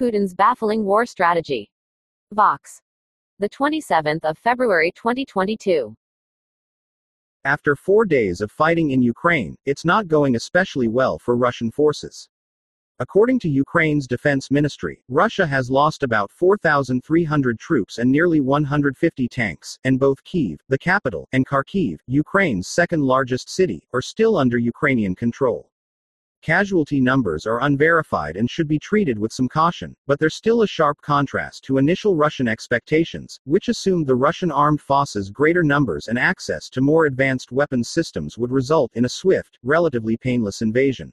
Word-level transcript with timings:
Putin's 0.00 0.34
baffling 0.34 0.84
war 0.84 1.04
strategy. 1.04 1.70
Vox. 2.32 2.80
The 3.38 3.48
27th 3.48 4.24
of 4.24 4.38
February 4.38 4.92
2022. 4.96 5.94
After 7.44 7.74
four 7.74 8.04
days 8.04 8.40
of 8.40 8.52
fighting 8.52 8.92
in 8.92 9.02
Ukraine, 9.02 9.56
it's 9.66 9.84
not 9.84 10.06
going 10.06 10.36
especially 10.36 10.86
well 10.86 11.18
for 11.18 11.36
Russian 11.36 11.70
forces. 11.72 12.28
According 13.00 13.40
to 13.40 13.48
Ukraine's 13.48 14.06
defense 14.06 14.48
ministry, 14.50 15.02
Russia 15.08 15.44
has 15.44 15.72
lost 15.72 16.04
about 16.04 16.30
4,300 16.30 17.58
troops 17.58 17.98
and 17.98 18.08
nearly 18.08 18.40
150 18.40 19.26
tanks, 19.26 19.76
and 19.82 19.98
both 19.98 20.22
Kiev, 20.22 20.60
the 20.68 20.78
capital, 20.78 21.28
and 21.32 21.44
Kharkiv, 21.44 21.98
Ukraine's 22.06 22.68
second 22.68 23.02
largest 23.02 23.50
city, 23.50 23.88
are 23.92 24.02
still 24.02 24.36
under 24.36 24.56
Ukrainian 24.56 25.16
control. 25.16 25.71
Casualty 26.42 27.00
numbers 27.00 27.46
are 27.46 27.62
unverified 27.62 28.36
and 28.36 28.50
should 28.50 28.66
be 28.66 28.76
treated 28.76 29.16
with 29.16 29.32
some 29.32 29.48
caution, 29.48 29.94
but 30.08 30.18
there's 30.18 30.34
still 30.34 30.62
a 30.62 30.66
sharp 30.66 31.00
contrast 31.00 31.62
to 31.62 31.78
initial 31.78 32.16
Russian 32.16 32.48
expectations, 32.48 33.38
which 33.44 33.68
assumed 33.68 34.08
the 34.08 34.16
Russian 34.16 34.50
armed 34.50 34.80
forces' 34.80 35.30
greater 35.30 35.62
numbers 35.62 36.08
and 36.08 36.18
access 36.18 36.68
to 36.70 36.80
more 36.80 37.06
advanced 37.06 37.52
weapons 37.52 37.88
systems 37.90 38.36
would 38.38 38.50
result 38.50 38.90
in 38.94 39.04
a 39.04 39.08
swift, 39.08 39.60
relatively 39.62 40.16
painless 40.16 40.62
invasion. 40.62 41.12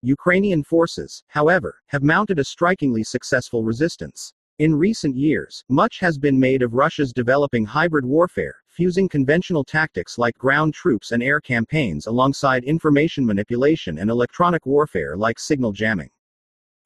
Ukrainian 0.00 0.64
forces, 0.64 1.22
however, 1.28 1.82
have 1.88 2.02
mounted 2.02 2.38
a 2.38 2.44
strikingly 2.44 3.04
successful 3.04 3.62
resistance. 3.62 4.32
In 4.58 4.74
recent 4.74 5.16
years, 5.16 5.62
much 5.68 6.00
has 6.00 6.16
been 6.16 6.40
made 6.40 6.62
of 6.62 6.72
Russia's 6.72 7.12
developing 7.12 7.66
hybrid 7.66 8.06
warfare, 8.06 8.56
fusing 8.76 9.08
conventional 9.08 9.64
tactics 9.64 10.18
like 10.18 10.36
ground 10.36 10.74
troops 10.74 11.12
and 11.12 11.22
air 11.22 11.40
campaigns 11.40 12.06
alongside 12.06 12.62
information 12.64 13.24
manipulation 13.24 13.98
and 13.98 14.10
electronic 14.10 14.66
warfare 14.66 15.16
like 15.16 15.38
signal 15.38 15.72
jamming. 15.72 16.10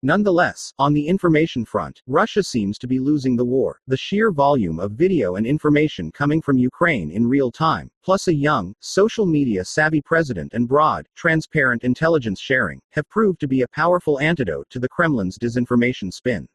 Nonetheless, 0.03 0.73
on 0.79 0.95
the 0.95 1.07
information 1.09 1.65
front, 1.65 2.01
Russia 2.07 2.45
seems 2.45 2.79
to 2.79 2.87
be 2.87 3.01
losing 3.01 3.35
the 3.35 3.45
war. 3.45 3.80
The 3.89 3.97
sheer 3.97 4.30
volume 4.30 4.79
of 4.79 4.93
video 4.93 5.35
and 5.35 5.45
information 5.45 6.13
coming 6.13 6.41
from 6.41 6.59
Ukraine 6.59 7.10
in 7.10 7.27
real 7.27 7.51
time, 7.51 7.91
plus 8.04 8.29
a 8.29 8.35
young, 8.35 8.73
social 8.79 9.27
media 9.27 9.65
savvy 9.65 10.01
president 10.01 10.54
and 10.54 10.69
broad, 10.69 11.09
transparent 11.16 11.82
intelligence 11.82 12.41
sharing, 12.41 12.80
have 12.91 13.09
proved 13.09 13.41
to 13.41 13.49
be 13.49 13.63
a 13.63 13.69
powerful 13.69 14.21
antidote 14.21 14.71
to 14.71 14.79
the 14.79 14.88
Kremlin's 14.88 15.37
disinformation 15.37 16.13
spin. 16.13 16.49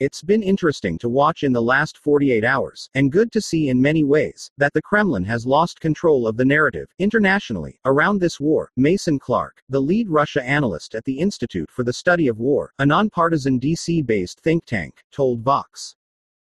It's 0.00 0.22
been 0.22 0.42
interesting 0.42 0.98
to 0.98 1.08
watch 1.08 1.44
in 1.44 1.52
the 1.52 1.62
last 1.62 1.98
48 1.98 2.44
hours, 2.44 2.90
and 2.96 3.12
good 3.12 3.30
to 3.30 3.40
see 3.40 3.68
in 3.68 3.80
many 3.80 4.02
ways, 4.02 4.50
that 4.58 4.72
the 4.72 4.82
Kremlin 4.82 5.22
has 5.24 5.46
lost 5.46 5.80
control 5.80 6.26
of 6.26 6.36
the 6.36 6.44
narrative, 6.44 6.92
internationally, 6.98 7.78
around 7.84 8.18
this 8.18 8.40
war. 8.40 8.72
Mason 8.76 9.20
Clark, 9.20 9.62
the 9.68 9.80
lead 9.80 10.08
Russia 10.08 10.42
analyst 10.42 10.96
at 10.96 11.04
the 11.04 11.20
Institute 11.20 11.70
for 11.70 11.84
the 11.84 11.92
Study 11.92 12.26
of 12.26 12.40
War, 12.40 12.72
a 12.80 12.86
nonpartisan 12.86 13.60
DC 13.60 14.04
based 14.04 14.40
think 14.40 14.64
tank, 14.64 15.04
told 15.12 15.42
Vox. 15.42 15.94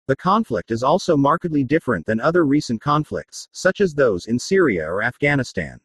The 0.06 0.14
conflict 0.14 0.70
is 0.70 0.84
also 0.84 1.16
markedly 1.16 1.64
different 1.64 2.06
than 2.06 2.20
other 2.20 2.44
recent 2.44 2.80
conflicts, 2.80 3.48
such 3.50 3.80
as 3.80 3.94
those 3.94 4.26
in 4.26 4.38
Syria 4.38 4.86
or 4.86 5.02
Afghanistan. 5.02 5.80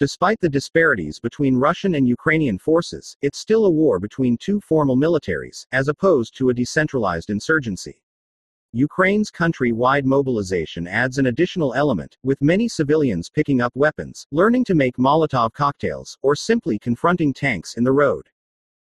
Despite 0.00 0.40
the 0.40 0.48
disparities 0.48 1.20
between 1.20 1.54
Russian 1.54 1.94
and 1.94 2.08
Ukrainian 2.08 2.58
forces, 2.58 3.16
it's 3.22 3.38
still 3.38 3.64
a 3.64 3.70
war 3.70 4.00
between 4.00 4.36
two 4.36 4.60
formal 4.60 4.96
militaries, 4.96 5.66
as 5.70 5.86
opposed 5.86 6.36
to 6.36 6.48
a 6.48 6.54
decentralized 6.54 7.30
insurgency. 7.30 8.02
Ukraine's 8.72 9.30
country 9.30 9.70
wide 9.70 10.04
mobilization 10.04 10.88
adds 10.88 11.18
an 11.18 11.26
additional 11.26 11.74
element, 11.74 12.16
with 12.24 12.42
many 12.42 12.66
civilians 12.66 13.30
picking 13.30 13.60
up 13.60 13.70
weapons, 13.76 14.26
learning 14.32 14.64
to 14.64 14.74
make 14.74 14.96
Molotov 14.96 15.52
cocktails, 15.52 16.18
or 16.22 16.34
simply 16.34 16.76
confronting 16.76 17.32
tanks 17.32 17.76
in 17.76 17.84
the 17.84 17.92
road. 17.92 18.28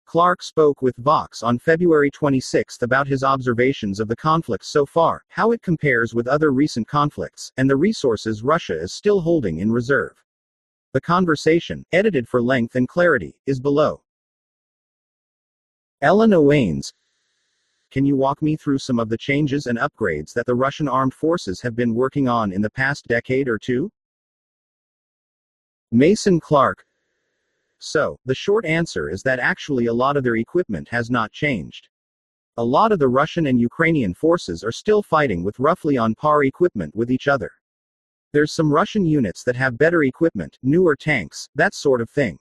Clark 0.05 0.43
spoke 0.43 0.83
with 0.83 0.97
Vox 0.97 1.45
on 1.45 1.61
February 1.61 2.11
26 2.11 2.83
about 2.83 3.07
his 3.07 3.23
observations 3.23 4.01
of 4.01 4.09
the 4.09 4.17
conflict 4.17 4.65
so 4.65 4.85
far, 4.85 5.23
how 5.29 5.53
it 5.53 5.63
compares 5.63 6.13
with 6.13 6.27
other 6.27 6.51
recent 6.51 6.89
conflicts, 6.89 7.53
and 7.57 7.71
the 7.71 7.77
resources 7.77 8.43
Russia 8.43 8.77
is 8.77 8.93
still 8.93 9.21
holding 9.21 9.61
in 9.61 9.71
reserve. 9.71 10.25
The 10.99 11.03
conversation, 11.03 11.87
edited 11.93 12.29
for 12.29 12.43
length 12.43 12.75
and 12.75 12.89
clarity, 12.89 13.37
is 13.47 13.61
below. 13.61 14.03
Ellen 16.03 16.33
Ioanes, 16.33 16.93
can 17.93 18.05
you 18.05 18.17
walk 18.17 18.43
me 18.43 18.57
through 18.57 18.79
some 18.79 18.99
of 18.99 19.09
the 19.09 19.17
changes 19.17 19.67
and 19.67 19.79
upgrades 19.79 20.33
that 20.33 20.45
the 20.45 20.57
Russian 20.57 20.89
armed 20.89 21.15
forces 21.15 21.61
have 21.61 21.77
been 21.77 21.95
working 21.95 22.27
on 22.27 22.53
in 22.53 22.61
the 22.63 22.71
past 22.71 23.07
decade 23.07 23.47
or 23.47 23.61
two? 23.61 23.93
Mason 25.93 26.41
Clark. 26.41 26.85
So, 27.79 28.19
the 28.25 28.35
short 28.35 28.65
answer 28.65 29.09
is 29.09 29.23
that 29.23 29.39
actually 29.39 29.87
a 29.87 29.95
lot 29.95 30.17
of 30.17 30.25
their 30.25 30.35
equipment 30.35 30.89
has 30.89 31.11
not 31.13 31.31
changed. 31.31 31.89
A 32.57 32.65
lot 32.65 32.91
of 32.91 32.99
the 32.99 33.07
Russian 33.07 33.47
and 33.47 33.61
Ukrainian 33.61 34.15
forces 34.15 34.65
are 34.65 34.73
still 34.73 35.05
fighting 35.05 35.45
with 35.45 35.61
roughly 35.61 35.97
on 35.97 36.17
par 36.17 36.43
equipment 36.43 36.97
with 36.97 37.13
each 37.13 37.29
other. 37.29 37.53
There's 38.33 38.53
some 38.53 38.71
Russian 38.71 39.07
units 39.07 39.43
that 39.45 39.57
have 39.57 39.79
better 39.79 40.03
equipment, 40.03 40.59
newer 40.63 40.95
tanks, 40.95 41.49
that 41.55 41.75
sort 41.75 42.03
of 42.03 42.11
thing. 42.11 42.39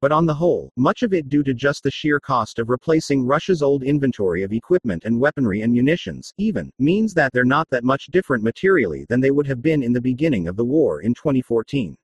But 0.00 0.12
on 0.12 0.24
the 0.24 0.34
whole, 0.34 0.70
much 0.76 1.02
of 1.02 1.12
it 1.12 1.28
due 1.28 1.42
to 1.42 1.52
just 1.52 1.82
the 1.82 1.90
sheer 1.90 2.20
cost 2.20 2.58
of 2.58 2.70
replacing 2.70 3.26
Russia's 3.26 3.60
old 3.60 3.82
inventory 3.82 4.44
of 4.44 4.52
equipment 4.52 5.04
and 5.04 5.20
weaponry 5.20 5.62
and 5.62 5.72
munitions, 5.72 6.32
even, 6.38 6.70
means 6.78 7.12
that 7.14 7.32
they're 7.32 7.44
not 7.44 7.68
that 7.70 7.84
much 7.84 8.06
different 8.06 8.44
materially 8.44 9.04
than 9.08 9.20
they 9.20 9.32
would 9.32 9.48
have 9.48 9.60
been 9.60 9.82
in 9.82 9.92
the 9.92 10.00
beginning 10.00 10.46
of 10.46 10.56
the 10.56 10.64
war 10.64 11.02
in 11.02 11.12
2014. 11.12 11.96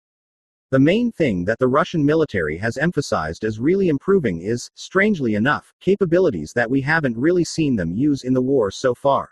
The 0.73 0.79
main 0.81 1.13
thing 1.13 1.45
that 1.45 1.61
the 1.61 1.69
Russian 1.69 2.05
military 2.05 2.59
has 2.59 2.77
emphasized 2.77 3.45
as 3.45 3.61
really 3.61 3.89
improving 3.89 4.43
is, 4.43 4.69
strangely 4.75 5.37
enough, 5.37 5.73
capabilities 5.81 6.53
that 6.57 6.69
we 6.69 6.81
haven't 6.81 7.17
really 7.17 7.45
seen 7.45 7.77
them 7.77 7.93
use 7.93 8.25
in 8.25 8.35
the 8.35 8.43
war 8.43 8.73
so 8.73 8.97
far. 8.97 9.31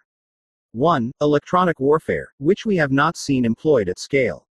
1. 0.74 1.12
Electronic 1.20 1.78
warfare, 1.78 2.28
which 2.38 2.66
we 2.66 2.76
have 2.76 2.90
not 2.90 3.16
seen 3.16 3.44
employed 3.44 3.88
at 3.88 3.98
scale. 3.98 4.46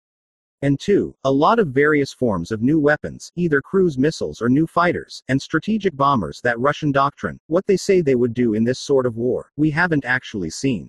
And 0.62 0.78
2. 0.78 1.12
A 1.24 1.32
lot 1.32 1.58
of 1.58 1.68
various 1.68 2.12
forms 2.12 2.52
of 2.52 2.62
new 2.62 2.78
weapons, 2.78 3.32
either 3.34 3.60
cruise 3.60 3.98
missiles 3.98 4.40
or 4.40 4.48
new 4.48 4.64
fighters, 4.64 5.24
and 5.26 5.42
strategic 5.42 5.96
bombers 5.96 6.40
that 6.44 6.60
Russian 6.60 6.92
doctrine, 6.92 7.40
what 7.48 7.66
they 7.66 7.76
say 7.76 8.00
they 8.00 8.14
would 8.14 8.34
do 8.34 8.54
in 8.54 8.62
this 8.62 8.78
sort 8.78 9.04
of 9.04 9.16
war, 9.16 9.50
we 9.56 9.70
haven't 9.70 10.04
actually 10.04 10.50
seen. 10.50 10.88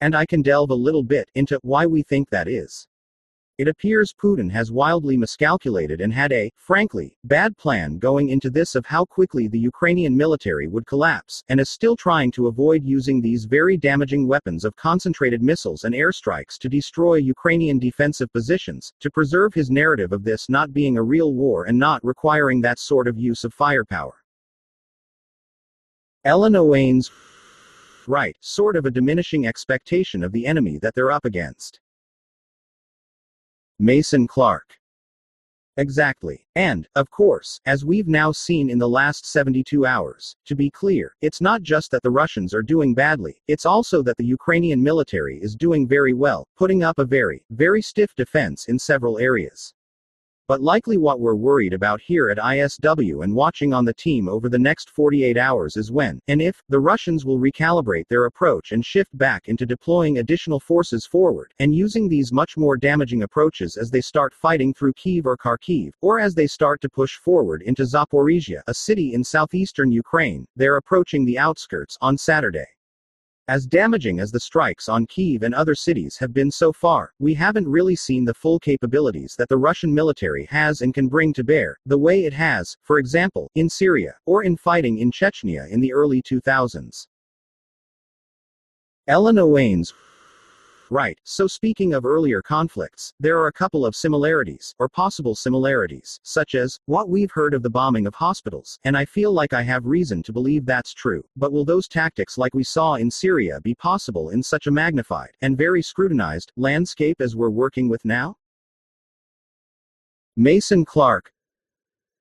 And 0.00 0.16
I 0.16 0.26
can 0.26 0.42
delve 0.42 0.70
a 0.70 0.74
little 0.74 1.04
bit 1.04 1.30
into 1.36 1.60
why 1.62 1.86
we 1.86 2.02
think 2.02 2.28
that 2.30 2.48
is. 2.48 2.88
It 3.58 3.66
appears 3.66 4.14
Putin 4.14 4.48
has 4.52 4.70
wildly 4.70 5.16
miscalculated 5.16 6.00
and 6.00 6.12
had 6.12 6.30
a, 6.30 6.52
frankly, 6.54 7.16
bad 7.24 7.56
plan 7.56 7.98
going 7.98 8.28
into 8.28 8.50
this 8.50 8.76
of 8.76 8.86
how 8.86 9.04
quickly 9.04 9.48
the 9.48 9.58
Ukrainian 9.58 10.16
military 10.16 10.68
would 10.68 10.86
collapse, 10.86 11.42
and 11.48 11.58
is 11.58 11.68
still 11.68 11.96
trying 11.96 12.30
to 12.30 12.46
avoid 12.46 12.84
using 12.84 13.20
these 13.20 13.46
very 13.46 13.76
damaging 13.76 14.28
weapons 14.28 14.64
of 14.64 14.76
concentrated 14.76 15.42
missiles 15.42 15.82
and 15.82 15.92
airstrikes 15.92 16.56
to 16.58 16.68
destroy 16.68 17.16
Ukrainian 17.16 17.80
defensive 17.80 18.32
positions, 18.32 18.92
to 19.00 19.10
preserve 19.10 19.52
his 19.52 19.72
narrative 19.72 20.12
of 20.12 20.22
this 20.22 20.48
not 20.48 20.72
being 20.72 20.96
a 20.96 21.02
real 21.02 21.34
war 21.34 21.64
and 21.64 21.76
not 21.76 22.04
requiring 22.04 22.60
that 22.60 22.78
sort 22.78 23.08
of 23.08 23.18
use 23.18 23.42
of 23.42 23.52
firepower. 23.52 24.22
Ellen 26.24 26.52
Ioanes. 26.52 27.10
Right, 28.06 28.36
sort 28.40 28.76
of 28.76 28.86
a 28.86 28.90
diminishing 28.92 29.48
expectation 29.48 30.22
of 30.22 30.30
the 30.30 30.46
enemy 30.46 30.78
that 30.78 30.94
they're 30.94 31.10
up 31.10 31.24
against. 31.24 31.80
Mason 33.78 34.26
Clark. 34.26 34.78
Exactly. 35.76 36.44
And, 36.56 36.88
of 36.96 37.08
course, 37.08 37.60
as 37.64 37.84
we've 37.84 38.08
now 38.08 38.32
seen 38.32 38.68
in 38.68 38.78
the 38.78 38.88
last 38.88 39.24
72 39.24 39.86
hours, 39.86 40.34
to 40.46 40.56
be 40.56 40.70
clear, 40.70 41.14
it's 41.22 41.40
not 41.40 41.62
just 41.62 41.92
that 41.92 42.02
the 42.02 42.10
Russians 42.10 42.52
are 42.52 42.64
doing 42.64 42.94
badly, 42.94 43.40
it's 43.46 43.64
also 43.64 44.02
that 44.02 44.16
the 44.16 44.26
Ukrainian 44.26 44.82
military 44.82 45.38
is 45.40 45.54
doing 45.54 45.86
very 45.86 46.14
well, 46.14 46.48
putting 46.56 46.82
up 46.82 46.98
a 46.98 47.04
very, 47.04 47.44
very 47.50 47.80
stiff 47.80 48.12
defense 48.16 48.66
in 48.66 48.76
several 48.76 49.18
areas. 49.18 49.72
But 50.48 50.62
likely 50.62 50.96
what 50.96 51.20
we're 51.20 51.34
worried 51.34 51.74
about 51.74 52.00
here 52.00 52.30
at 52.30 52.38
ISW 52.38 53.22
and 53.22 53.34
watching 53.34 53.74
on 53.74 53.84
the 53.84 53.92
team 53.92 54.30
over 54.30 54.48
the 54.48 54.58
next 54.58 54.88
48 54.88 55.36
hours 55.36 55.76
is 55.76 55.92
when, 55.92 56.22
and 56.26 56.40
if, 56.40 56.62
the 56.70 56.80
Russians 56.80 57.26
will 57.26 57.38
recalibrate 57.38 58.08
their 58.08 58.24
approach 58.24 58.72
and 58.72 58.82
shift 58.82 59.18
back 59.18 59.48
into 59.48 59.66
deploying 59.66 60.16
additional 60.16 60.58
forces 60.58 61.04
forward, 61.04 61.52
and 61.58 61.74
using 61.74 62.08
these 62.08 62.32
much 62.32 62.56
more 62.56 62.78
damaging 62.78 63.24
approaches 63.24 63.76
as 63.76 63.90
they 63.90 64.00
start 64.00 64.32
fighting 64.32 64.72
through 64.72 64.94
Kiev 64.94 65.26
or 65.26 65.36
Kharkiv, 65.36 65.92
or 66.00 66.18
as 66.18 66.34
they 66.34 66.46
start 66.46 66.80
to 66.80 66.88
push 66.88 67.18
forward 67.18 67.60
into 67.60 67.82
Zaporizhia, 67.82 68.62
a 68.68 68.72
city 68.72 69.12
in 69.12 69.22
southeastern 69.22 69.92
Ukraine, 69.92 70.46
they're 70.56 70.78
approaching 70.78 71.26
the 71.26 71.38
outskirts 71.38 71.98
on 72.00 72.16
Saturday. 72.16 72.64
As 73.48 73.64
damaging 73.66 74.20
as 74.20 74.30
the 74.30 74.40
strikes 74.40 74.90
on 74.90 75.06
Kiev 75.06 75.42
and 75.42 75.54
other 75.54 75.74
cities 75.74 76.18
have 76.18 76.34
been 76.34 76.50
so 76.50 76.70
far, 76.70 77.14
we 77.18 77.32
haven't 77.32 77.66
really 77.66 77.96
seen 77.96 78.26
the 78.26 78.34
full 78.34 78.58
capabilities 78.58 79.34
that 79.38 79.48
the 79.48 79.56
Russian 79.56 79.94
military 79.94 80.44
has 80.50 80.82
and 80.82 80.92
can 80.92 81.08
bring 81.08 81.32
to 81.32 81.42
bear, 81.42 81.78
the 81.86 81.96
way 81.96 82.26
it 82.26 82.34
has, 82.34 82.76
for 82.82 82.98
example, 82.98 83.50
in 83.54 83.70
Syria, 83.70 84.14
or 84.26 84.44
in 84.44 84.58
fighting 84.58 84.98
in 84.98 85.10
Chechnya 85.10 85.66
in 85.70 85.80
the 85.80 85.94
early 85.94 86.20
2000s. 86.20 87.06
Ellen 89.06 89.36
Ioanes 89.36 89.94
Right, 90.90 91.18
so 91.22 91.46
speaking 91.46 91.92
of 91.92 92.06
earlier 92.06 92.40
conflicts, 92.40 93.12
there 93.20 93.38
are 93.38 93.48
a 93.48 93.52
couple 93.52 93.84
of 93.84 93.94
similarities, 93.94 94.74
or 94.78 94.88
possible 94.88 95.34
similarities, 95.34 96.18
such 96.22 96.54
as, 96.54 96.80
what 96.86 97.10
we've 97.10 97.30
heard 97.30 97.52
of 97.52 97.62
the 97.62 97.68
bombing 97.68 98.06
of 98.06 98.14
hospitals, 98.14 98.78
and 98.84 98.96
I 98.96 99.04
feel 99.04 99.30
like 99.30 99.52
I 99.52 99.60
have 99.62 99.84
reason 99.84 100.22
to 100.22 100.32
believe 100.32 100.64
that's 100.64 100.94
true, 100.94 101.22
but 101.36 101.52
will 101.52 101.66
those 101.66 101.88
tactics 101.88 102.38
like 102.38 102.54
we 102.54 102.64
saw 102.64 102.94
in 102.94 103.10
Syria 103.10 103.60
be 103.60 103.74
possible 103.74 104.30
in 104.30 104.42
such 104.42 104.66
a 104.66 104.70
magnified, 104.70 105.32
and 105.42 105.58
very 105.58 105.82
scrutinized, 105.82 106.52
landscape 106.56 107.20
as 107.20 107.36
we're 107.36 107.50
working 107.50 107.90
with 107.90 108.02
now? 108.06 108.36
Mason 110.38 110.86
Clark, 110.86 111.32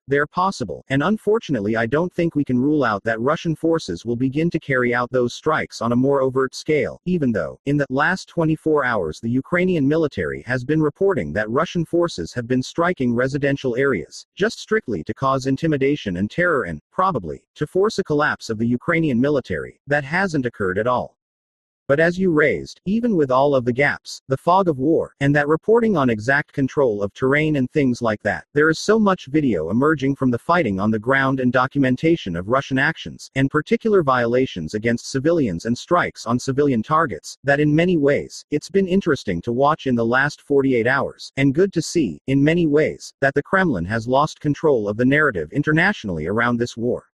they're 0.07 0.25
possible, 0.27 0.86
and 0.89 1.04
unfortunately, 1.04 1.75
I 1.75 1.86
don't 1.86 2.13
think 2.13 2.36
we 2.36 2.45
can 2.45 2.57
rule 2.57 2.83
out 2.83 3.04
that 3.04 3.19
Russian 3.19 3.56
forces 3.56 4.06
will 4.06 4.15
begin 4.15 4.50
to 4.51 4.59
carry 4.59 4.94
out 4.94 5.12
those 5.12 5.33
strikes 5.33 5.81
on 5.81 5.92
a 5.92 5.95
more 5.95 6.21
overt 6.21 6.56
scale, 6.56 7.01
even 7.06 7.31
though, 7.31 7.59
in 7.65 7.75
the 7.75 7.86
last 7.89 8.30
24 8.30 8.86
hours, 8.86 9.19
the 9.19 9.30
Ukrainian 9.30 9.88
military 9.88 10.42
has 10.44 10.63
been 10.63 10.81
reporting 10.81 11.33
that 11.33 11.50
Russian 11.50 11.83
forces 11.83 12.31
have 12.31 12.48
been 12.48 12.63
striking 12.63 13.13
residential 13.13 13.75
areas, 13.75 14.25
just 14.36 14.59
strictly 14.59 15.04
to 15.04 15.13
cause 15.13 15.45
intimidation 15.45 16.18
and 16.18 16.31
terror 16.31 16.63
and, 16.63 16.81
probably, 16.92 17.44
to 17.56 17.68
force 17.68 18.00
a 18.00 18.03
collapse 18.03 18.50
of 18.50 18.57
the 18.57 18.68
Ukrainian 18.68 19.19
military. 19.19 19.81
That 19.88 20.06
hasn't 20.06 20.45
occurred 20.45 20.77
at 20.77 20.88
all. 20.88 21.17
But 21.88 22.01
as 22.01 22.19
you 22.19 22.31
raised, 22.31 22.81
even 22.84 23.16
with 23.16 23.31
all 23.31 23.56
of 23.56 23.63
the 23.63 23.72
gaps, 23.72 24.22
the 24.28 24.36
fog 24.36 24.68
of 24.68 24.78
war, 24.78 25.16
and 25.22 25.34
that 25.34 25.48
reporting 25.48 25.95
on 25.95 26.10
exact 26.10 26.51
control 26.51 27.01
of 27.01 27.13
terrain 27.13 27.56
and 27.56 27.72
things 27.72 28.01
like 28.01 28.22
that, 28.24 28.45
there 28.54 28.69
is 28.69 28.80
so 28.80 29.00
much 29.00 29.28
video 29.28 29.69
emerging 29.69 30.18
from 30.18 30.30
the 30.30 30.38
fighting 30.38 30.81
on 30.81 30.92
the 30.92 31.00
ground 31.00 31.39
and 31.39 31.54
documentation 31.54 32.36
of 32.36 32.50
Russian 32.50 32.78
actions, 32.78 33.31
and 33.36 33.50
particular 33.50 34.04
violations 34.04 34.74
against 34.74 35.10
civilians 35.10 35.63
and 35.63 35.78
strikes 35.78 36.25
on 36.25 36.38
civilian 36.38 36.84
targets, 36.84 37.38
that 37.45 37.62
in 37.62 37.74
many 37.74 37.95
ways, 37.95 38.44
it's 38.51 38.69
been 38.69 38.89
interesting 38.89 39.42
to 39.44 39.54
watch 39.54 39.88
in 39.88 39.95
the 39.95 40.06
last 40.06 40.42
48 40.42 40.88
hours, 40.88 41.31
and 41.38 41.56
good 41.56 41.72
to 41.72 41.81
see, 41.81 42.19
in 42.28 42.44
many 42.44 42.68
ways, 42.68 43.13
that 43.22 43.34
the 43.34 43.44
Kremlin 43.44 43.86
has 43.86 44.10
lost 44.10 44.42
control 44.42 44.89
of 44.89 44.98
the 44.98 45.06
narrative 45.06 45.54
internationally 45.54 46.28
around 46.28 46.57
this 46.57 46.75
war. 46.75 47.06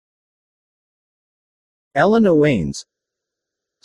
Ellen 1.95 2.23
Ioanes, 2.23 2.85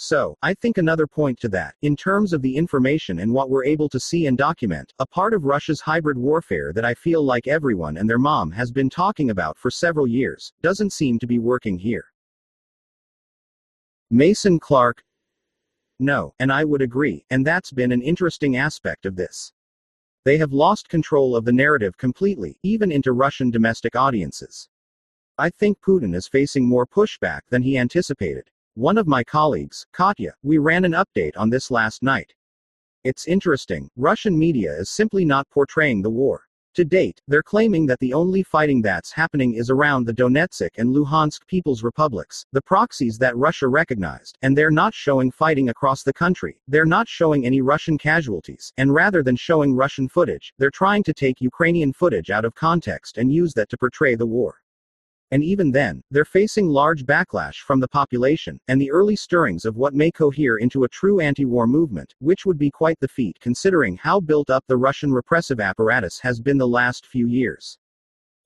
so, 0.01 0.39
I 0.43 0.55
think 0.55 0.79
another 0.79 1.09
point 1.09 1.41
to 1.41 1.49
that, 1.49 1.75
in 1.83 1.97
terms 1.97 2.33
of 2.33 2.41
the 2.41 2.57
information 2.57 3.19
and 3.19 3.35
what 3.35 3.51
we're 3.51 3.65
able 3.65 3.89
to 3.89 3.99
see 3.99 4.27
and 4.27 4.39
document, 4.39 4.95
a 5.01 5.07
part 5.07 5.35
of 5.35 5.45
Russia's 5.45 5.81
hybrid 5.81 6.17
warfare 6.17 6.73
that 6.75 6.85
I 6.85 6.95
feel 6.95 7.25
like 7.25 7.49
everyone 7.49 7.97
and 7.97 8.09
their 8.09 8.17
mom 8.17 8.53
has 8.53 8.71
been 8.71 8.89
talking 8.89 9.31
about 9.31 9.59
for 9.59 9.73
several 9.73 10.07
years, 10.07 10.53
doesn't 10.63 10.93
seem 10.93 11.19
to 11.19 11.27
be 11.27 11.41
working 11.41 11.77
here. 11.77 12.05
Mason 14.09 14.61
Clark. 14.61 15.03
No, 15.99 16.33
and 16.39 16.53
I 16.53 16.65
would 16.65 16.81
agree, 16.81 17.25
and 17.31 17.45
that's 17.45 17.73
been 17.73 17.91
an 17.91 18.01
interesting 18.01 18.57
aspect 18.57 19.05
of 19.05 19.17
this. 19.17 19.53
They 20.25 20.39
have 20.39 20.53
lost 20.53 20.89
control 20.89 21.35
of 21.35 21.45
the 21.45 21.53
narrative 21.53 21.97
completely, 21.97 22.57
even 22.63 22.93
into 22.93 23.11
Russian 23.11 23.51
domestic 23.51 23.97
audiences. 23.97 24.69
I 25.39 25.51
think 25.51 25.81
Putin 25.81 26.15
is 26.15 26.29
facing 26.29 26.69
more 26.69 26.87
pushback 26.87 27.41
than 27.51 27.63
he 27.63 27.77
anticipated. 27.77 28.49
One 28.79 28.97
of 28.97 29.09
my 29.09 29.25
colleagues, 29.25 29.85
Katya, 29.91 30.35
we 30.45 30.59
ran 30.59 30.85
an 30.85 30.93
update 30.93 31.37
on 31.37 31.51
this 31.51 31.69
last 31.69 32.01
night. 32.01 32.33
It's 33.03 33.27
interesting, 33.27 33.91
Russian 33.97 34.39
media 34.39 34.73
is 34.73 34.89
simply 34.89 35.25
not 35.25 35.51
portraying 35.51 36.01
the 36.01 36.11
war. 36.11 36.45
To 36.75 36.85
date, 36.85 37.21
they're 37.27 37.43
claiming 37.43 37.87
that 37.87 37.99
the 37.99 38.15
only 38.15 38.45
fighting 38.45 38.81
that's 38.81 39.11
happening 39.11 39.55
is 39.55 39.69
around 39.69 40.05
the 40.05 40.15
Donetsk 40.15 40.79
and 40.79 40.95
Luhansk 40.95 41.45
People's 41.49 41.83
Republics, 41.83 42.47
the 42.53 42.63
proxies 42.63 43.19
that 43.19 43.37
Russia 43.37 43.67
recognized, 43.67 44.39
and 44.43 44.57
they're 44.57 44.71
not 44.71 44.95
showing 44.95 45.33
fighting 45.33 45.71
across 45.71 46.05
the 46.05 46.13
country. 46.13 46.61
They're 46.69 46.87
not 46.87 47.09
showing 47.09 47.45
any 47.45 47.61
Russian 47.61 47.99
casualties, 47.99 48.73
and 48.77 48.95
rather 48.95 49.25
than 49.25 49.35
showing 49.35 49.75
Russian 49.75 50.09
footage, 50.09 50.55
they're 50.57 50.71
trying 50.71 51.03
to 51.03 51.13
take 51.13 51.41
Ukrainian 51.41 51.93
footage 51.93 52.31
out 52.31 52.45
of 52.45 52.55
context 52.55 53.19
and 53.19 53.33
use 53.33 53.55
that 53.55 53.71
to 53.71 53.77
portray 53.77 54.15
the 54.15 54.25
war. 54.25 54.61
And 55.31 55.45
even 55.45 55.71
then, 55.71 56.03
they're 56.11 56.25
facing 56.25 56.69
large 56.69 57.05
backlash 57.05 57.57
from 57.57 57.81
the 57.81 57.89
population, 57.89 58.59
and 58.69 58.81
the 58.81 58.91
early 58.91 59.15
stirrings 59.15 59.67
of 59.67 59.77
what 59.77 59.95
may 59.95 60.11
cohere 60.11 60.57
into 60.57 60.85
a 60.85 60.89
true 60.89 61.21
anti 61.21 61.45
war 61.45 61.67
movement, 61.67 62.15
which 62.19 62.47
would 62.47 62.57
be 62.57 62.71
quite 62.71 62.99
the 63.01 63.09
feat 63.09 63.39
considering 63.41 63.97
how 63.97 64.21
built 64.21 64.49
up 64.49 64.65
the 64.67 64.77
Russian 64.77 65.13
repressive 65.13 65.61
apparatus 65.61 66.19
has 66.21 66.41
been 66.41 66.57
the 66.57 66.67
last 66.67 67.07
few 67.07 67.27
years. 67.27 67.79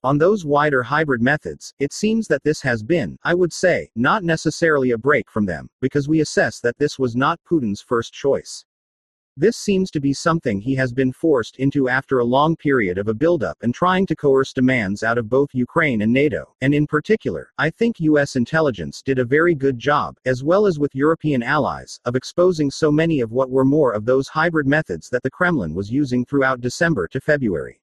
On 0.03 0.17
those 0.17 0.43
wider 0.43 0.83
hybrid 0.83 1.21
methods, 1.21 1.73
it 1.79 1.93
seems 1.93 2.27
that 2.27 2.43
this 2.43 2.61
has 2.61 2.83
been, 2.83 3.17
I 3.23 3.33
would 3.33 3.53
say, 3.53 3.89
not 3.95 4.25
necessarily 4.25 4.91
a 4.91 4.97
break 4.97 5.31
from 5.31 5.45
them, 5.45 5.69
because 5.79 6.09
we 6.09 6.19
assess 6.19 6.59
that 6.59 6.77
this 6.77 6.99
was 6.99 7.15
not 7.15 7.39
Putin's 7.49 7.79
first 7.79 8.11
choice. 8.11 8.65
This 9.35 9.57
seems 9.57 9.89
to 9.89 9.99
be 9.99 10.13
something 10.13 10.61
he 10.61 10.75
has 10.75 10.93
been 10.93 11.11
forced 11.11 11.57
into 11.57 11.89
after 11.89 12.19
a 12.19 12.23
long 12.23 12.55
period 12.55 12.99
of 12.99 13.07
a 13.07 13.15
buildup 13.15 13.57
and 13.63 13.73
trying 13.73 14.05
to 14.05 14.15
coerce 14.15 14.53
demands 14.53 15.01
out 15.01 15.17
of 15.17 15.27
both 15.27 15.49
Ukraine 15.53 16.03
and 16.03 16.13
NATO, 16.13 16.53
and 16.61 16.71
in 16.71 16.85
particular, 16.85 17.51
I 17.57 17.71
think 17.71 17.99
US 17.99 18.35
intelligence 18.35 19.01
did 19.01 19.17
a 19.17 19.25
very 19.25 19.55
good 19.55 19.79
job, 19.79 20.17
as 20.25 20.43
well 20.43 20.67
as 20.67 20.77
with 20.77 20.93
European 20.93 21.41
allies, 21.41 21.99
of 22.05 22.15
exposing 22.15 22.69
so 22.69 22.91
many 22.91 23.21
of 23.21 23.31
what 23.31 23.49
were 23.49 23.65
more 23.65 23.93
of 23.93 24.05
those 24.05 24.27
hybrid 24.27 24.67
methods 24.67 25.09
that 25.09 25.23
the 25.23 25.31
Kremlin 25.31 25.73
was 25.73 25.91
using 25.91 26.23
throughout 26.25 26.61
December 26.61 27.07
to 27.07 27.19
February. 27.19 27.79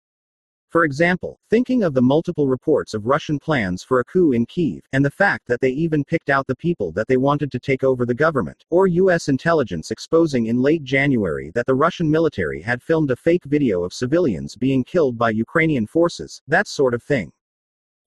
For 0.71 0.85
example, 0.85 1.41
thinking 1.51 1.83
of 1.83 1.95
the 1.95 2.01
multiple 2.01 2.47
reports 2.47 2.95
of 2.95 3.07
Russian 3.07 3.41
plans 3.41 3.83
for 3.83 3.99
a 3.99 4.05
coup 4.05 4.31
in 4.31 4.47
Kiev, 4.47 4.83
and 4.93 5.05
the 5.05 5.11
fact 5.11 5.49
that 5.49 5.61
they 5.61 5.71
even 5.71 6.05
picked 6.05 6.31
out 6.31 6.47
the 6.47 6.55
people 6.55 6.93
that 6.93 7.09
they 7.09 7.17
wanted 7.17 7.51
to 7.51 7.59
take 7.59 7.83
over 7.83 8.07
the 8.07 8.15
government, 8.15 8.65
or 8.71 8.87
US 8.87 9.29
intelligence 9.29 9.91
exposing 9.91 10.47
in 10.47 10.63
late 10.63 10.85
January 10.85 11.51
that 11.57 11.67
the 11.67 11.75
Russian 11.75 12.09
military 12.09 12.63
had 12.63 12.81
filmed 12.81 13.11
a 13.11 13.17
fake 13.17 13.43
video 13.47 13.83
of 13.83 13.93
civilians 13.93 14.55
being 14.55 14.85
killed 14.85 15.19
by 15.19 15.31
Ukrainian 15.31 15.89
forces, 15.89 16.41
that 16.47 16.69
sort 16.69 16.95
of 16.95 17.03
thing. 17.03 17.33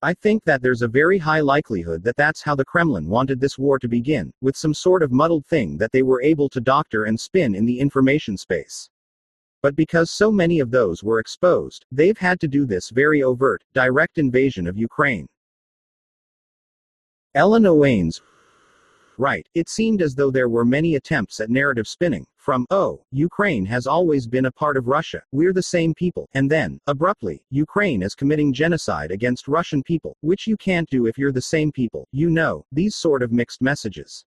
I 0.00 0.14
think 0.14 0.42
that 0.44 0.62
there's 0.62 0.80
a 0.80 0.88
very 0.88 1.18
high 1.18 1.40
likelihood 1.40 2.02
that 2.04 2.16
that's 2.16 2.42
how 2.42 2.54
the 2.54 2.64
Kremlin 2.64 3.10
wanted 3.10 3.40
this 3.40 3.58
war 3.58 3.78
to 3.78 3.88
begin, 3.88 4.32
with 4.40 4.56
some 4.56 4.72
sort 4.72 5.02
of 5.02 5.12
muddled 5.12 5.44
thing 5.44 5.76
that 5.76 5.92
they 5.92 6.02
were 6.02 6.22
able 6.22 6.48
to 6.48 6.62
doctor 6.62 7.04
and 7.04 7.20
spin 7.20 7.54
in 7.54 7.66
the 7.66 7.78
information 7.78 8.38
space. 8.38 8.88
But 9.64 9.76
because 9.76 10.10
so 10.10 10.30
many 10.30 10.60
of 10.60 10.70
those 10.70 11.02
were 11.02 11.20
exposed, 11.20 11.86
they've 11.90 12.18
had 12.18 12.38
to 12.40 12.48
do 12.48 12.66
this 12.66 12.90
very 12.90 13.22
overt, 13.22 13.64
direct 13.72 14.18
invasion 14.18 14.66
of 14.66 14.76
Ukraine. 14.76 15.26
Ellen 17.34 17.62
Ioanes. 17.62 18.20
Right, 19.16 19.48
it 19.54 19.70
seemed 19.70 20.02
as 20.02 20.14
though 20.14 20.30
there 20.30 20.50
were 20.50 20.66
many 20.66 20.96
attempts 20.96 21.40
at 21.40 21.48
narrative 21.48 21.88
spinning, 21.88 22.26
from, 22.36 22.66
oh, 22.68 23.06
Ukraine 23.10 23.64
has 23.64 23.86
always 23.86 24.26
been 24.26 24.44
a 24.44 24.52
part 24.52 24.76
of 24.76 24.86
Russia, 24.86 25.22
we're 25.32 25.54
the 25.54 25.62
same 25.62 25.94
people, 25.94 26.28
and 26.34 26.50
then, 26.50 26.78
abruptly, 26.86 27.42
Ukraine 27.48 28.02
is 28.02 28.14
committing 28.14 28.52
genocide 28.52 29.10
against 29.10 29.48
Russian 29.48 29.82
people, 29.82 30.14
which 30.20 30.46
you 30.46 30.58
can't 30.58 30.90
do 30.90 31.06
if 31.06 31.16
you're 31.16 31.32
the 31.32 31.40
same 31.40 31.72
people, 31.72 32.06
you 32.12 32.28
know, 32.28 32.66
these 32.70 32.96
sort 32.96 33.22
of 33.22 33.32
mixed 33.32 33.62
messages. 33.62 34.26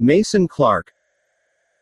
Mason 0.00 0.48
Clark, 0.48 0.92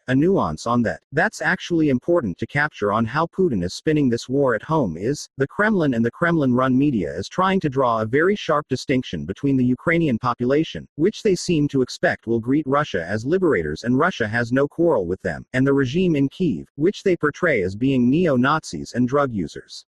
a 0.08 0.14
nuance 0.14 0.66
on 0.66 0.82
that, 0.82 1.02
that's 1.12 1.42
actually 1.42 1.88
important 1.88 2.38
to 2.38 2.46
capture 2.46 2.92
on 2.92 3.04
how 3.04 3.26
Putin 3.26 3.64
is 3.64 3.74
spinning 3.74 4.08
this 4.08 4.28
war 4.28 4.54
at 4.54 4.62
home 4.62 4.96
is, 4.96 5.28
the 5.36 5.46
Kremlin 5.46 5.94
and 5.94 6.04
the 6.04 6.10
Kremlin 6.10 6.54
run 6.54 6.76
media 6.76 7.12
is 7.12 7.28
trying 7.28 7.58
to 7.60 7.68
draw 7.68 8.00
a 8.00 8.06
very 8.06 8.36
sharp 8.36 8.66
distinction 8.68 9.24
between 9.24 9.56
the 9.56 9.64
Ukrainian 9.64 10.18
population, 10.18 10.86
which 10.94 11.22
they 11.22 11.34
seem 11.34 11.66
to 11.68 11.82
expect 11.82 12.26
will 12.26 12.40
greet 12.40 12.66
Russia 12.66 13.04
as 13.04 13.26
liberators 13.26 13.84
and 13.84 13.98
Russia 13.98 14.28
has 14.28 14.52
no 14.52 14.68
quarrel 14.68 15.06
with 15.06 15.20
them, 15.22 15.44
and 15.52 15.66
the 15.66 15.72
regime 15.72 16.14
in 16.14 16.28
Kiev, 16.28 16.68
which 16.76 17.02
they 17.02 17.16
portray 17.16 17.62
as 17.62 17.74
being 17.74 18.08
neo 18.08 18.36
Nazis 18.36 18.92
and 18.92 19.08
drug 19.08 19.32
users. 19.32 19.84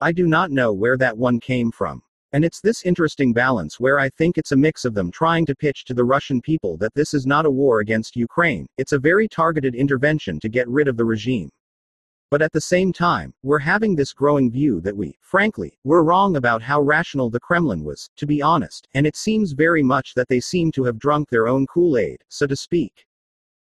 I 0.00 0.12
do 0.12 0.26
not 0.26 0.50
know 0.50 0.72
where 0.72 0.96
that 0.96 1.16
one 1.16 1.38
came 1.38 1.70
from. 1.70 2.02
And 2.34 2.46
it's 2.46 2.62
this 2.62 2.84
interesting 2.84 3.34
balance 3.34 3.78
where 3.78 3.98
I 3.98 4.08
think 4.08 4.38
it's 4.38 4.52
a 4.52 4.56
mix 4.56 4.86
of 4.86 4.94
them 4.94 5.10
trying 5.10 5.44
to 5.46 5.54
pitch 5.54 5.84
to 5.84 5.94
the 5.94 6.04
Russian 6.04 6.40
people 6.40 6.78
that 6.78 6.94
this 6.94 7.12
is 7.12 7.26
not 7.26 7.44
a 7.44 7.50
war 7.50 7.80
against 7.80 8.16
Ukraine, 8.16 8.66
it's 8.78 8.92
a 8.92 8.98
very 8.98 9.28
targeted 9.28 9.74
intervention 9.74 10.40
to 10.40 10.48
get 10.48 10.66
rid 10.66 10.88
of 10.88 10.96
the 10.96 11.04
regime. 11.04 11.50
But 12.30 12.40
at 12.40 12.52
the 12.52 12.62
same 12.62 12.90
time, 12.90 13.34
we're 13.42 13.58
having 13.58 13.94
this 13.94 14.14
growing 14.14 14.50
view 14.50 14.80
that 14.80 14.96
we, 14.96 15.18
frankly, 15.20 15.76
were 15.84 16.02
wrong 16.02 16.36
about 16.36 16.62
how 16.62 16.80
rational 16.80 17.28
the 17.28 17.38
Kremlin 17.38 17.84
was, 17.84 18.08
to 18.16 18.26
be 18.26 18.40
honest, 18.40 18.88
and 18.94 19.06
it 19.06 19.16
seems 19.16 19.52
very 19.52 19.82
much 19.82 20.14
that 20.14 20.28
they 20.28 20.40
seem 20.40 20.72
to 20.72 20.84
have 20.84 20.98
drunk 20.98 21.28
their 21.28 21.46
own 21.46 21.66
Kool 21.66 21.98
Aid, 21.98 22.24
so 22.30 22.46
to 22.46 22.56
speak. 22.56 23.06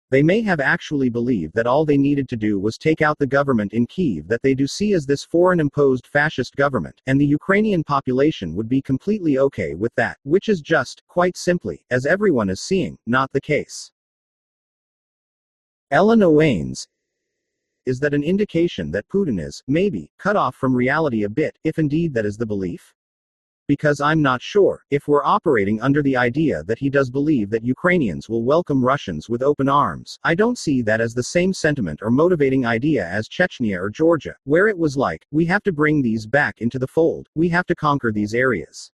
They 0.09 0.23
may 0.23 0.41
have 0.43 0.61
actually 0.61 1.09
believed 1.09 1.55
that 1.55 1.67
all 1.67 1.85
they 1.85 1.97
needed 1.97 2.29
to 2.29 2.37
do 2.37 2.61
was 2.61 2.79
take 2.79 3.03
out 3.03 3.19
the 3.19 3.27
government 3.27 3.73
in 3.73 3.87
Kiev 3.87 4.29
that 4.29 4.41
they 4.41 4.55
do 4.55 4.67
see 4.69 4.93
as 4.93 5.05
this 5.05 5.25
foreign 5.25 5.59
imposed 5.59 6.07
fascist 6.07 6.55
government, 6.55 7.03
and 7.09 7.21
the 7.21 7.27
Ukrainian 7.27 7.83
population 7.83 8.55
would 8.55 8.69
be 8.69 8.81
completely 8.81 9.39
okay 9.39 9.75
with 9.75 9.93
that, 9.97 10.19
which 10.23 10.49
is 10.49 10.61
just, 10.61 11.03
quite 11.09 11.37
simply, 11.37 11.85
as 11.91 12.07
everyone 12.07 12.49
is 12.49 12.61
seeing, 12.61 12.97
not 13.07 13.33
the 13.33 13.41
case. 13.41 13.91
Ellen 15.91 16.21
Ioanes, 16.21 16.87
is 17.85 17.99
that 18.01 18.15
an 18.15 18.23
indication 18.23 18.93
that 18.93 19.09
Putin 19.09 19.41
is, 19.41 19.63
maybe, 19.67 20.11
cut 20.19 20.37
off 20.37 20.55
from 20.55 20.75
reality 20.75 21.25
a 21.25 21.29
bit, 21.29 21.59
if 21.65 21.79
indeed 21.81 22.15
that 22.15 22.27
is 22.27 22.37
the 22.37 22.47
belief? 22.47 22.95
Because 23.69 24.01
I'm 24.01 24.23
not 24.23 24.41
sure 24.41 24.85
if 24.91 25.09
we're 25.09 25.25
operating 25.25 25.81
under 25.81 26.01
the 26.01 26.17
idea 26.17 26.63
that 26.65 26.79
he 26.79 26.89
does 26.89 27.11
believe 27.11 27.51
that 27.51 27.65
Ukrainians 27.65 28.29
will 28.29 28.45
welcome 28.45 28.85
Russians 28.85 29.29
with 29.29 29.43
open 29.43 29.69
arms. 29.69 30.19
I 30.23 30.37
don't 30.37 30.57
see 30.57 30.83
that 30.83 31.01
as 31.01 31.15
the 31.15 31.23
same 31.23 31.53
sentiment 31.53 32.01
or 32.01 32.11
motivating 32.11 32.65
idea 32.65 33.09
as 33.09 33.29
Chechnya 33.29 33.77
or 33.77 33.91
Georgia, 33.91 34.37
where 34.45 34.69
it 34.69 34.79
was 34.79 34.97
like, 34.97 35.27
we 35.33 35.45
have 35.47 35.65
to 35.65 35.73
bring 35.73 36.01
these 36.01 36.27
back 36.27 36.61
into 36.61 36.79
the 36.79 36.87
fold, 36.87 37.29
we 37.35 37.49
have 37.49 37.67
to 37.67 37.75
conquer 37.75 38.13
these 38.13 38.35
areas. 38.35 38.93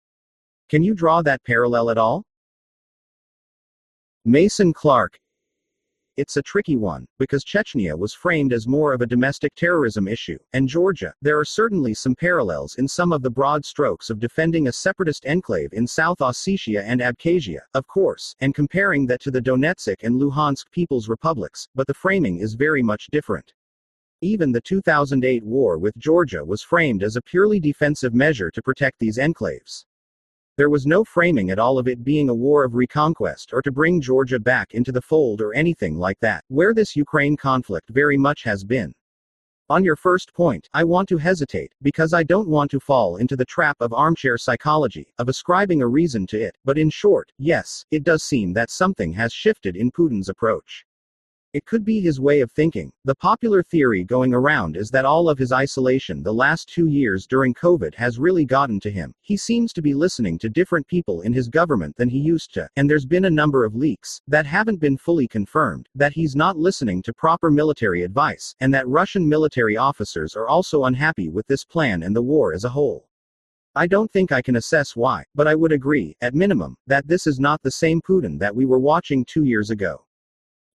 Can 0.70 0.84
you 0.84 0.94
draw 0.94 1.22
that 1.22 1.44
parallel 1.44 1.90
at 1.90 1.98
all? 1.98 2.24
Mason 4.24 4.72
Clark, 4.72 5.20
it's 6.18 6.38
a 6.38 6.42
tricky 6.42 6.76
one, 6.76 7.08
because 7.18 7.44
Chechnya 7.44 7.98
was 7.98 8.14
framed 8.14 8.54
as 8.54 8.68
more 8.68 8.94
of 8.94 9.02
a 9.02 9.08
domestic 9.08 9.56
terrorism 9.56 10.08
issue, 10.08 10.38
and 10.54 10.68
Georgia, 10.68 11.14
there 11.22 11.40
are 11.40 11.46
certainly 11.46 11.94
some 11.94 12.16
parallels 12.16 12.76
in 12.76 12.88
some 12.88 13.12
of 13.12 13.22
the 13.22 13.30
broad 13.30 13.66
strokes 13.66 14.10
of 14.10 14.20
defending 14.20 14.68
a 14.68 14.74
separatist 14.74 15.26
enclave 15.26 15.74
in 15.74 15.88
South 15.88 16.20
Ossetia 16.20 16.84
and 16.84 17.02
Abkhazia, 17.02 17.62
of 17.74 17.88
course, 17.88 18.36
and 18.40 18.56
comparing 18.56 19.06
that 19.06 19.22
to 19.22 19.32
the 19.32 19.42
Donetsk 19.42 20.04
and 20.04 20.20
Luhansk 20.20 20.70
People's 20.72 21.10
Republics, 21.10 21.68
but 21.76 21.88
the 21.88 21.94
framing 21.94 22.40
is 22.40 22.54
very 22.54 22.84
much 22.84 23.08
different. 23.12 23.54
Even 24.22 24.52
the 24.52 24.62
2008 24.62 25.44
war 25.44 25.80
with 25.80 25.98
Georgia 25.98 26.46
was 26.46 26.62
framed 26.62 27.02
as 27.02 27.16
a 27.16 27.22
purely 27.22 27.60
defensive 27.60 28.14
measure 28.14 28.52
to 28.52 28.62
protect 28.62 29.00
these 29.00 29.18
enclaves. 29.18 29.86
There 30.62 30.70
was 30.70 30.86
no 30.86 31.04
framing 31.04 31.50
at 31.50 31.58
all 31.58 31.80
of 31.80 31.88
it 31.88 32.04
being 32.04 32.30
a 32.30 32.36
war 32.36 32.64
of 32.64 32.76
reconquest 32.76 33.52
or 33.52 33.64
to 33.64 33.72
bring 33.72 34.00
Georgia 34.00 34.40
back 34.40 34.76
into 34.76 34.92
the 34.92 35.02
fold 35.02 35.42
or 35.42 35.56
anything 35.56 35.98
like 35.98 36.20
that, 36.20 36.44
where 36.50 36.72
this 36.72 36.96
Ukraine 36.96 37.36
conflict 37.36 37.90
very 37.90 38.16
much 38.16 38.44
has 38.44 38.64
been. 38.64 38.94
On 39.72 39.84
your 39.84 39.96
first 39.96 40.36
point, 40.36 40.70
I 40.72 40.84
want 40.84 41.10
to 41.10 41.18
hesitate, 41.18 41.74
because 41.82 42.14
I 42.14 42.22
don't 42.22 42.48
want 42.48 42.70
to 42.70 42.80
fall 42.80 43.18
into 43.18 43.36
the 43.36 43.44
trap 43.44 43.78
of 43.80 43.92
armchair 43.92 44.38
psychology, 44.38 45.12
of 45.18 45.30
ascribing 45.30 45.82
a 45.82 45.88
reason 45.88 46.28
to 46.28 46.40
it, 46.40 46.56
but 46.64 46.78
in 46.78 46.92
short, 46.92 47.32
yes, 47.40 47.84
it 47.90 48.04
does 48.04 48.22
seem 48.22 48.54
that 48.54 48.70
something 48.70 49.12
has 49.14 49.34
shifted 49.34 49.76
in 49.76 49.90
Putin's 49.90 50.30
approach. 50.30 50.86
It 51.54 51.66
could 51.66 51.84
be 51.84 52.00
his 52.00 52.18
way 52.18 52.40
of 52.40 52.50
thinking. 52.50 52.94
The 53.04 53.16
popular 53.16 53.62
theory 53.62 54.06
going 54.06 54.34
around 54.34 54.78
is 54.78 54.90
that 54.92 55.04
all 55.04 55.28
of 55.28 55.38
his 55.38 55.52
isolation 55.52 56.24
the 56.24 56.34
last 56.34 56.70
two 56.70 56.88
years 56.88 57.28
during 57.28 57.54
COVID 57.54 57.94
has 57.96 58.18
really 58.18 58.46
gotten 58.46 58.80
to 58.80 58.90
him. 58.90 59.14
He 59.20 59.36
seems 59.36 59.74
to 59.74 59.82
be 59.82 59.94
listening 59.94 60.40
to 60.40 60.50
different 60.50 60.88
people 60.88 61.24
in 61.24 61.34
his 61.34 61.50
government 61.50 61.98
than 61.98 62.08
he 62.08 62.20
used 62.20 62.54
to, 62.54 62.70
and 62.78 62.90
there's 62.90 63.06
been 63.06 63.26
a 63.26 63.30
number 63.30 63.66
of 63.66 63.76
leaks 63.76 64.22
that 64.30 64.46
haven't 64.46 64.80
been 64.80 64.96
fully 64.98 65.28
confirmed 65.28 65.90
that 65.94 66.14
he's 66.14 66.38
not 66.38 66.56
listening 66.56 67.02
to 67.02 67.12
proper 67.12 67.52
military 67.52 68.04
advice, 68.04 68.56
and 68.62 68.74
that 68.74 68.88
Russian 68.88 69.28
military 69.28 69.76
officers 69.76 70.38
are 70.38 70.48
also 70.48 70.86
unhappy 70.86 71.28
with 71.28 71.46
this 71.48 71.66
plan 71.66 72.04
and 72.04 72.16
the 72.16 72.22
war 72.22 72.54
as 72.54 72.64
a 72.64 72.70
whole. 72.70 73.10
I 73.76 73.88
don't 73.88 74.12
think 74.12 74.32
I 74.32 74.42
can 74.42 74.56
assess 74.56 74.96
why, 74.96 75.26
but 75.36 75.48
I 75.48 75.56
would 75.56 75.74
agree, 75.74 76.16
at 76.22 76.34
minimum, 76.34 76.78
that 76.88 77.10
this 77.10 77.28
is 77.28 77.42
not 77.42 77.62
the 77.62 77.72
same 77.72 78.00
Putin 78.02 78.40
that 78.40 78.56
we 78.56 78.66
were 78.66 78.80
watching 78.80 79.26
two 79.26 79.44
years 79.44 79.70
ago. 79.70 80.06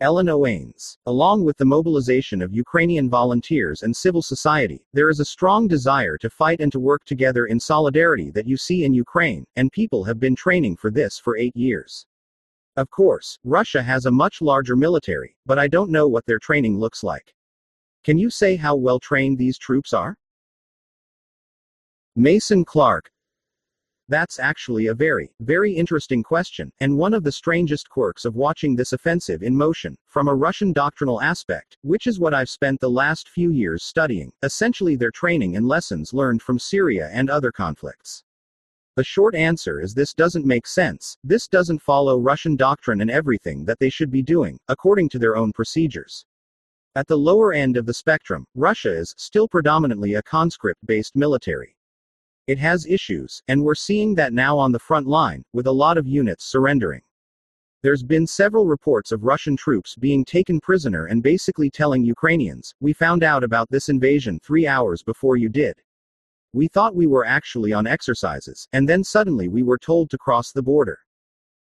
Ellen 0.00 0.26
Ioanes. 0.26 0.98
Along 1.06 1.42
with 1.42 1.56
the 1.56 1.64
mobilization 1.64 2.42
of 2.42 2.52
Ukrainian 2.52 3.08
volunteers 3.08 3.82
and 3.82 3.96
civil 3.96 4.20
society, 4.20 4.84
there 4.92 5.08
is 5.08 5.20
a 5.20 5.24
strong 5.24 5.66
desire 5.66 6.18
to 6.18 6.28
fight 6.28 6.60
and 6.60 6.70
to 6.72 6.78
work 6.78 7.04
together 7.04 7.46
in 7.46 7.58
solidarity 7.58 8.30
that 8.32 8.46
you 8.46 8.58
see 8.58 8.84
in 8.84 8.92
Ukraine, 8.92 9.46
and 9.56 9.72
people 9.72 10.04
have 10.04 10.20
been 10.20 10.36
training 10.36 10.76
for 10.76 10.90
this 10.90 11.18
for 11.18 11.38
eight 11.38 11.56
years. 11.56 12.04
Of 12.76 12.90
course, 12.90 13.38
Russia 13.42 13.82
has 13.82 14.04
a 14.04 14.10
much 14.10 14.42
larger 14.42 14.76
military, 14.76 15.34
but 15.46 15.58
I 15.58 15.66
don't 15.66 15.90
know 15.90 16.08
what 16.08 16.26
their 16.26 16.38
training 16.38 16.78
looks 16.78 17.02
like. 17.02 17.34
Can 18.04 18.18
you 18.18 18.28
say 18.28 18.54
how 18.54 18.76
well 18.76 19.00
trained 19.00 19.38
these 19.38 19.56
troops 19.56 19.94
are? 19.94 20.14
Mason 22.14 22.66
Clark, 22.66 23.10
that's 24.08 24.38
actually 24.38 24.86
a 24.86 24.94
very, 24.94 25.32
very 25.40 25.72
interesting 25.72 26.22
question, 26.22 26.72
and 26.80 26.96
one 26.96 27.12
of 27.12 27.25
the 27.25 27.32
strangest 27.32 27.90
quirks 27.90 28.25
of 28.25 28.36
watching 28.36 28.76
this 28.76 28.92
offensive 28.92 29.42
in 29.42 29.56
motion, 29.56 29.96
from 30.06 30.28
a 30.28 30.34
Russian 30.34 30.72
doctrinal 30.72 31.20
aspect, 31.20 31.76
which 31.82 32.06
is 32.06 32.20
what 32.20 32.32
I've 32.32 32.48
spent 32.48 32.80
the 32.80 32.88
last 32.88 33.28
few 33.28 33.50
years 33.50 33.82
studying, 33.82 34.32
essentially 34.42 34.96
their 34.96 35.10
training 35.10 35.56
and 35.56 35.66
lessons 35.66 36.14
learned 36.14 36.42
from 36.42 36.58
Syria 36.58 37.10
and 37.12 37.28
other 37.28 37.50
conflicts. 37.50 38.22
The 38.96 39.04
short 39.04 39.34
answer 39.34 39.80
is 39.80 39.92
this 39.92 40.14
doesn't 40.14 40.46
make 40.46 40.66
sense, 40.66 41.18
this 41.22 41.48
doesn't 41.48 41.82
follow 41.82 42.18
Russian 42.18 42.56
doctrine 42.56 43.02
and 43.02 43.10
everything 43.10 43.64
that 43.66 43.78
they 43.78 43.90
should 43.90 44.10
be 44.10 44.22
doing, 44.22 44.58
according 44.68 45.10
to 45.10 45.18
their 45.18 45.36
own 45.36 45.52
procedures. 45.52 46.25
At 46.94 47.06
the 47.06 47.18
lower 47.18 47.52
end 47.52 47.76
of 47.76 47.84
the 47.84 47.92
spectrum, 47.92 48.46
Russia 48.54 48.90
is 48.90 49.14
still 49.18 49.48
predominantly 49.48 50.14
a 50.14 50.22
conscript 50.22 50.86
based 50.86 51.14
military. 51.14 51.75
It 52.46 52.58
has 52.58 52.86
issues, 52.86 53.42
and 53.48 53.64
we're 53.64 53.74
seeing 53.74 54.14
that 54.14 54.32
now 54.32 54.56
on 54.56 54.70
the 54.70 54.78
front 54.78 55.08
line, 55.08 55.44
with 55.52 55.66
a 55.66 55.72
lot 55.72 55.98
of 55.98 56.06
units 56.06 56.44
surrendering. 56.44 57.02
There's 57.82 58.04
been 58.04 58.26
several 58.26 58.66
reports 58.66 59.10
of 59.10 59.24
Russian 59.24 59.56
troops 59.56 59.96
being 59.96 60.24
taken 60.24 60.60
prisoner 60.60 61.06
and 61.06 61.24
basically 61.24 61.70
telling 61.70 62.04
Ukrainians, 62.04 62.72
we 62.80 62.92
found 62.92 63.24
out 63.24 63.42
about 63.42 63.68
this 63.70 63.88
invasion 63.88 64.38
three 64.44 64.66
hours 64.66 65.02
before 65.02 65.36
you 65.36 65.48
did. 65.48 65.82
We 66.52 66.68
thought 66.68 66.94
we 66.94 67.08
were 67.08 67.24
actually 67.24 67.72
on 67.72 67.86
exercises, 67.86 68.68
and 68.72 68.88
then 68.88 69.02
suddenly 69.02 69.48
we 69.48 69.64
were 69.64 69.78
told 69.78 70.10
to 70.10 70.18
cross 70.18 70.52
the 70.52 70.62
border. 70.62 71.00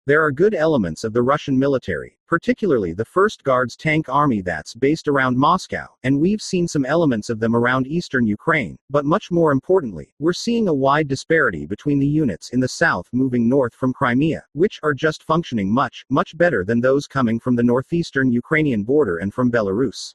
There 0.06 0.22
are 0.22 0.30
good 0.30 0.54
elements 0.54 1.02
of 1.02 1.14
the 1.14 1.22
Russian 1.22 1.58
military, 1.58 2.18
particularly 2.26 2.92
the 2.92 3.06
1st 3.06 3.42
Guards 3.42 3.74
Tank 3.74 4.06
Army 4.10 4.42
that's 4.42 4.74
based 4.74 5.08
around 5.08 5.38
Moscow, 5.38 5.86
and 6.02 6.20
we've 6.20 6.42
seen 6.42 6.68
some 6.68 6.84
elements 6.84 7.30
of 7.30 7.40
them 7.40 7.56
around 7.56 7.86
eastern 7.86 8.26
Ukraine, 8.26 8.76
but 8.90 9.06
much 9.06 9.30
more 9.30 9.50
importantly, 9.50 10.12
we're 10.18 10.34
seeing 10.34 10.68
a 10.68 10.74
wide 10.74 11.08
disparity 11.08 11.64
between 11.64 11.98
the 11.98 12.06
units 12.06 12.50
in 12.50 12.60
the 12.60 12.68
south 12.68 13.08
moving 13.14 13.48
north 13.48 13.74
from 13.74 13.94
Crimea, 13.94 14.44
which 14.52 14.78
are 14.82 14.92
just 14.92 15.22
functioning 15.22 15.72
much, 15.72 16.04
much 16.10 16.36
better 16.36 16.66
than 16.66 16.82
those 16.82 17.06
coming 17.06 17.40
from 17.40 17.56
the 17.56 17.62
northeastern 17.62 18.30
Ukrainian 18.30 18.82
border 18.82 19.16
and 19.16 19.32
from 19.32 19.50
Belarus. 19.50 20.14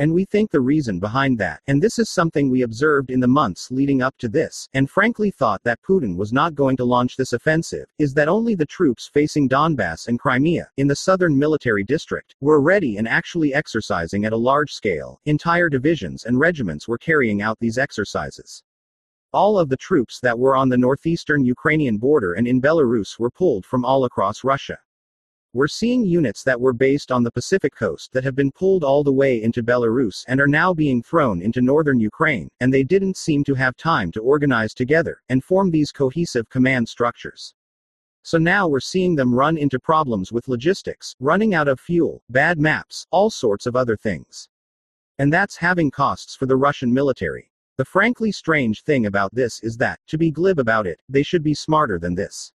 And 0.00 0.14
we 0.14 0.24
think 0.24 0.52
the 0.52 0.60
reason 0.60 1.00
behind 1.00 1.38
that, 1.38 1.60
and 1.66 1.82
this 1.82 1.98
is 1.98 2.08
something 2.08 2.48
we 2.48 2.62
observed 2.62 3.10
in 3.10 3.18
the 3.18 3.26
months 3.26 3.72
leading 3.72 4.00
up 4.00 4.16
to 4.18 4.28
this, 4.28 4.68
and 4.72 4.88
frankly 4.88 5.32
thought 5.32 5.60
that 5.64 5.82
Putin 5.82 6.16
was 6.16 6.32
not 6.32 6.54
going 6.54 6.76
to 6.76 6.84
launch 6.84 7.16
this 7.16 7.32
offensive, 7.32 7.86
is 7.98 8.14
that 8.14 8.28
only 8.28 8.54
the 8.54 8.64
troops 8.64 9.10
facing 9.12 9.48
Donbass 9.48 10.06
and 10.06 10.20
Crimea, 10.20 10.70
in 10.76 10.86
the 10.86 10.94
southern 10.94 11.36
military 11.36 11.82
district, 11.82 12.36
were 12.40 12.60
ready 12.60 12.96
and 12.96 13.08
actually 13.08 13.52
exercising 13.52 14.24
at 14.24 14.32
a 14.32 14.36
large 14.36 14.72
scale. 14.72 15.20
Entire 15.26 15.68
divisions 15.68 16.26
and 16.26 16.38
regiments 16.38 16.86
were 16.86 16.98
carrying 16.98 17.42
out 17.42 17.58
these 17.58 17.76
exercises. 17.76 18.62
All 19.32 19.58
of 19.58 19.68
the 19.68 19.76
troops 19.76 20.20
that 20.20 20.38
were 20.38 20.56
on 20.56 20.68
the 20.68 20.78
northeastern 20.78 21.44
Ukrainian 21.44 21.98
border 21.98 22.34
and 22.34 22.46
in 22.46 22.62
Belarus 22.62 23.18
were 23.18 23.30
pulled 23.30 23.66
from 23.66 23.84
all 23.84 24.04
across 24.04 24.44
Russia. 24.44 24.78
We're 25.54 25.66
seeing 25.66 26.04
units 26.04 26.42
that 26.44 26.60
were 26.60 26.74
based 26.74 27.10
on 27.10 27.22
the 27.22 27.30
Pacific 27.30 27.74
coast 27.74 28.12
that 28.12 28.22
have 28.22 28.34
been 28.34 28.52
pulled 28.52 28.84
all 28.84 29.02
the 29.02 29.12
way 29.12 29.42
into 29.42 29.62
Belarus 29.62 30.22
and 30.28 30.42
are 30.42 30.46
now 30.46 30.74
being 30.74 31.02
thrown 31.02 31.40
into 31.40 31.62
northern 31.62 31.98
Ukraine, 31.98 32.50
and 32.60 32.72
they 32.72 32.82
didn't 32.84 33.16
seem 33.16 33.44
to 33.44 33.54
have 33.54 33.74
time 33.74 34.12
to 34.12 34.20
organize 34.20 34.74
together 34.74 35.22
and 35.30 35.42
form 35.42 35.70
these 35.70 35.90
cohesive 35.90 36.50
command 36.50 36.86
structures. 36.86 37.54
So 38.22 38.36
now 38.36 38.68
we're 38.68 38.80
seeing 38.80 39.14
them 39.14 39.34
run 39.34 39.56
into 39.56 39.80
problems 39.80 40.30
with 40.30 40.48
logistics, 40.48 41.16
running 41.18 41.54
out 41.54 41.66
of 41.66 41.80
fuel, 41.80 42.22
bad 42.28 42.58
maps, 42.58 43.06
all 43.10 43.30
sorts 43.30 43.64
of 43.64 43.74
other 43.74 43.96
things. 43.96 44.50
And 45.18 45.32
that's 45.32 45.56
having 45.56 45.90
costs 45.90 46.36
for 46.36 46.44
the 46.44 46.56
Russian 46.56 46.92
military. 46.92 47.50
The 47.78 47.86
frankly 47.86 48.32
strange 48.32 48.82
thing 48.82 49.06
about 49.06 49.34
this 49.34 49.60
is 49.62 49.78
that, 49.78 49.98
to 50.08 50.18
be 50.18 50.30
glib 50.30 50.58
about 50.58 50.86
it, 50.86 51.00
they 51.08 51.22
should 51.22 51.42
be 51.42 51.54
smarter 51.54 51.98
than 51.98 52.14
this. 52.14 52.52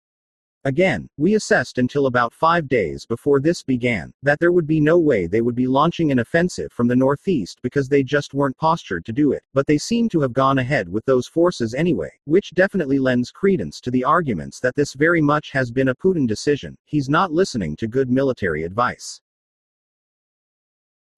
Again, 0.63 1.09
we 1.17 1.33
assessed 1.33 1.79
until 1.79 2.05
about 2.05 2.35
five 2.35 2.69
days 2.69 3.03
before 3.07 3.39
this 3.39 3.63
began 3.63 4.13
that 4.21 4.39
there 4.39 4.51
would 4.51 4.67
be 4.67 4.79
no 4.79 4.99
way 4.99 5.25
they 5.25 5.41
would 5.41 5.55
be 5.55 5.65
launching 5.65 6.11
an 6.11 6.19
offensive 6.19 6.71
from 6.71 6.87
the 6.87 6.95
northeast 6.95 7.59
because 7.63 7.89
they 7.89 8.03
just 8.03 8.35
weren't 8.35 8.55
postured 8.57 9.03
to 9.05 9.11
do 9.11 9.31
it, 9.31 9.41
but 9.55 9.65
they 9.65 9.79
seem 9.79 10.07
to 10.09 10.21
have 10.21 10.33
gone 10.33 10.59
ahead 10.59 10.87
with 10.87 11.03
those 11.05 11.25
forces 11.25 11.73
anyway, 11.73 12.11
which 12.25 12.51
definitely 12.51 12.99
lends 12.99 13.31
credence 13.31 13.81
to 13.81 13.89
the 13.89 14.03
arguments 14.03 14.59
that 14.59 14.75
this 14.75 14.93
very 14.93 15.19
much 15.19 15.49
has 15.49 15.71
been 15.71 15.87
a 15.87 15.95
Putin 15.95 16.27
decision, 16.27 16.77
he's 16.85 17.09
not 17.09 17.31
listening 17.31 17.75
to 17.75 17.87
good 17.87 18.11
military 18.11 18.63
advice. 18.63 19.19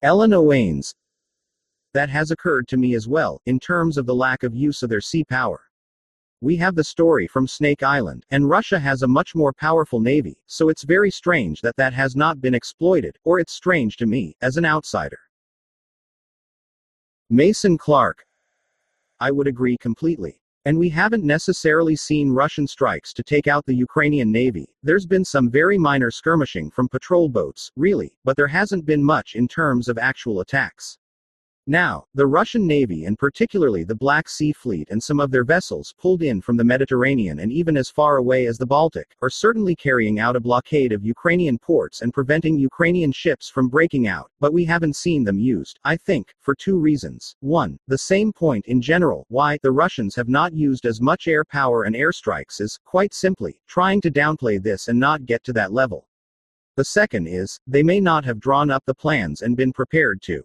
Ellen 0.01 0.31
Ioanes. 0.31 0.93
That 1.93 2.09
has 2.09 2.31
occurred 2.31 2.69
to 2.69 2.77
me 2.77 2.95
as 2.95 3.09
well, 3.09 3.41
in 3.45 3.59
terms 3.59 3.97
of 3.97 4.05
the 4.05 4.15
lack 4.15 4.43
of 4.43 4.55
use 4.55 4.83
of 4.83 4.89
their 4.89 5.01
sea 5.01 5.25
power. 5.25 5.63
We 6.43 6.57
have 6.57 6.75
the 6.75 6.83
story 6.83 7.25
from 7.25 7.47
Snake 7.47 7.83
Island, 7.83 8.25
and 8.29 8.49
Russia 8.49 8.77
has 8.77 9.01
a 9.01 9.07
much 9.07 9.33
more 9.33 9.53
powerful 9.53 10.01
navy, 10.01 10.43
so 10.45 10.67
it's 10.67 10.83
very 10.83 11.09
strange 11.09 11.61
that 11.61 11.77
that 11.77 11.93
has 11.93 12.17
not 12.17 12.41
been 12.41 12.53
exploited, 12.53 13.17
or 13.23 13.39
it's 13.39 13.53
strange 13.53 13.95
to 13.95 14.05
me, 14.05 14.35
as 14.41 14.57
an 14.57 14.65
outsider. 14.65 15.19
Mason 17.29 17.77
Clark. 17.77 18.25
I 19.21 19.31
would 19.31 19.47
agree 19.47 19.77
completely. 19.77 20.41
And 20.65 20.77
we 20.77 20.89
haven't 20.89 21.23
necessarily 21.23 21.95
seen 21.95 22.29
Russian 22.29 22.67
strikes 22.67 23.13
to 23.13 23.23
take 23.23 23.47
out 23.47 23.65
the 23.65 23.75
Ukrainian 23.75 24.29
navy. 24.29 24.67
There's 24.83 25.05
been 25.05 25.23
some 25.23 25.49
very 25.49 25.77
minor 25.77 26.11
skirmishing 26.11 26.71
from 26.71 26.89
patrol 26.89 27.29
boats, 27.29 27.71
really, 27.77 28.17
but 28.25 28.35
there 28.35 28.47
hasn't 28.47 28.85
been 28.85 29.01
much 29.01 29.35
in 29.35 29.47
terms 29.47 29.87
of 29.87 29.97
actual 29.97 30.41
attacks. 30.41 30.97
Now, 31.65 32.07
the 32.13 32.27
Russian 32.27 32.67
Navy 32.67 33.05
and 33.05 33.17
particularly 33.17 33.85
the 33.85 33.95
Black 33.95 34.27
Sea 34.27 34.51
Fleet 34.51 34.89
and 34.91 35.01
some 35.01 35.21
of 35.21 35.31
their 35.31 35.45
vessels 35.45 35.93
pulled 35.97 36.21
in 36.21 36.41
from 36.41 36.57
the 36.57 36.63
Mediterranean 36.65 37.39
and 37.39 37.53
even 37.53 37.77
as 37.77 37.89
far 37.89 38.17
away 38.17 38.47
as 38.47 38.57
the 38.57 38.65
Baltic 38.65 39.15
are 39.21 39.29
certainly 39.29 39.73
carrying 39.73 40.19
out 40.19 40.35
a 40.35 40.41
blockade 40.41 40.91
of 40.91 41.05
Ukrainian 41.05 41.57
ports 41.57 42.01
and 42.01 42.13
preventing 42.13 42.59
Ukrainian 42.59 43.13
ships 43.13 43.49
from 43.49 43.69
breaking 43.69 44.07
out, 44.07 44.29
but 44.41 44.51
we 44.51 44.65
haven't 44.65 44.97
seen 44.97 45.23
them 45.23 45.39
used, 45.39 45.79
I 45.85 45.95
think, 45.95 46.35
for 46.41 46.53
two 46.53 46.77
reasons. 46.77 47.37
One, 47.39 47.79
the 47.87 47.97
same 47.97 48.33
point 48.33 48.65
in 48.65 48.81
general, 48.81 49.25
why 49.29 49.57
the 49.63 49.71
Russians 49.71 50.15
have 50.15 50.27
not 50.27 50.51
used 50.51 50.85
as 50.85 50.99
much 50.99 51.29
air 51.29 51.45
power 51.45 51.83
and 51.83 51.95
airstrikes 51.95 52.59
is, 52.59 52.77
quite 52.83 53.13
simply, 53.13 53.61
trying 53.67 54.01
to 54.01 54.11
downplay 54.11 54.61
this 54.61 54.89
and 54.89 54.99
not 54.99 55.25
get 55.25 55.45
to 55.45 55.53
that 55.53 55.71
level. 55.71 56.09
The 56.75 56.83
second 56.83 57.27
is, 57.27 57.57
they 57.65 57.83
may 57.83 58.01
not 58.01 58.25
have 58.25 58.41
drawn 58.41 58.69
up 58.69 58.83
the 58.85 58.93
plans 58.93 59.43
and 59.43 59.55
been 59.55 59.71
prepared 59.71 60.21
to. 60.23 60.43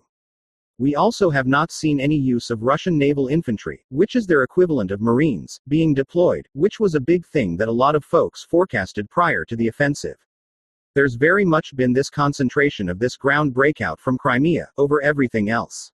We 0.80 0.94
also 0.94 1.28
have 1.30 1.48
not 1.48 1.72
seen 1.72 1.98
any 1.98 2.14
use 2.14 2.50
of 2.50 2.62
Russian 2.62 2.96
naval 2.96 3.26
infantry, 3.26 3.84
which 3.90 4.14
is 4.14 4.28
their 4.28 4.44
equivalent 4.44 4.92
of 4.92 5.00
Marines, 5.00 5.60
being 5.66 5.92
deployed, 5.92 6.46
which 6.52 6.78
was 6.78 6.94
a 6.94 7.00
big 7.00 7.26
thing 7.26 7.56
that 7.56 7.66
a 7.66 7.72
lot 7.72 7.96
of 7.96 8.04
folks 8.04 8.44
forecasted 8.44 9.10
prior 9.10 9.44
to 9.44 9.56
the 9.56 9.66
offensive. 9.66 10.16
There's 10.94 11.16
very 11.16 11.44
much 11.44 11.74
been 11.74 11.92
this 11.92 12.10
concentration 12.10 12.88
of 12.88 13.00
this 13.00 13.16
ground 13.16 13.54
breakout 13.54 13.98
from 13.98 14.18
Crimea 14.18 14.68
over 14.78 15.02
everything 15.02 15.50
else. 15.50 15.90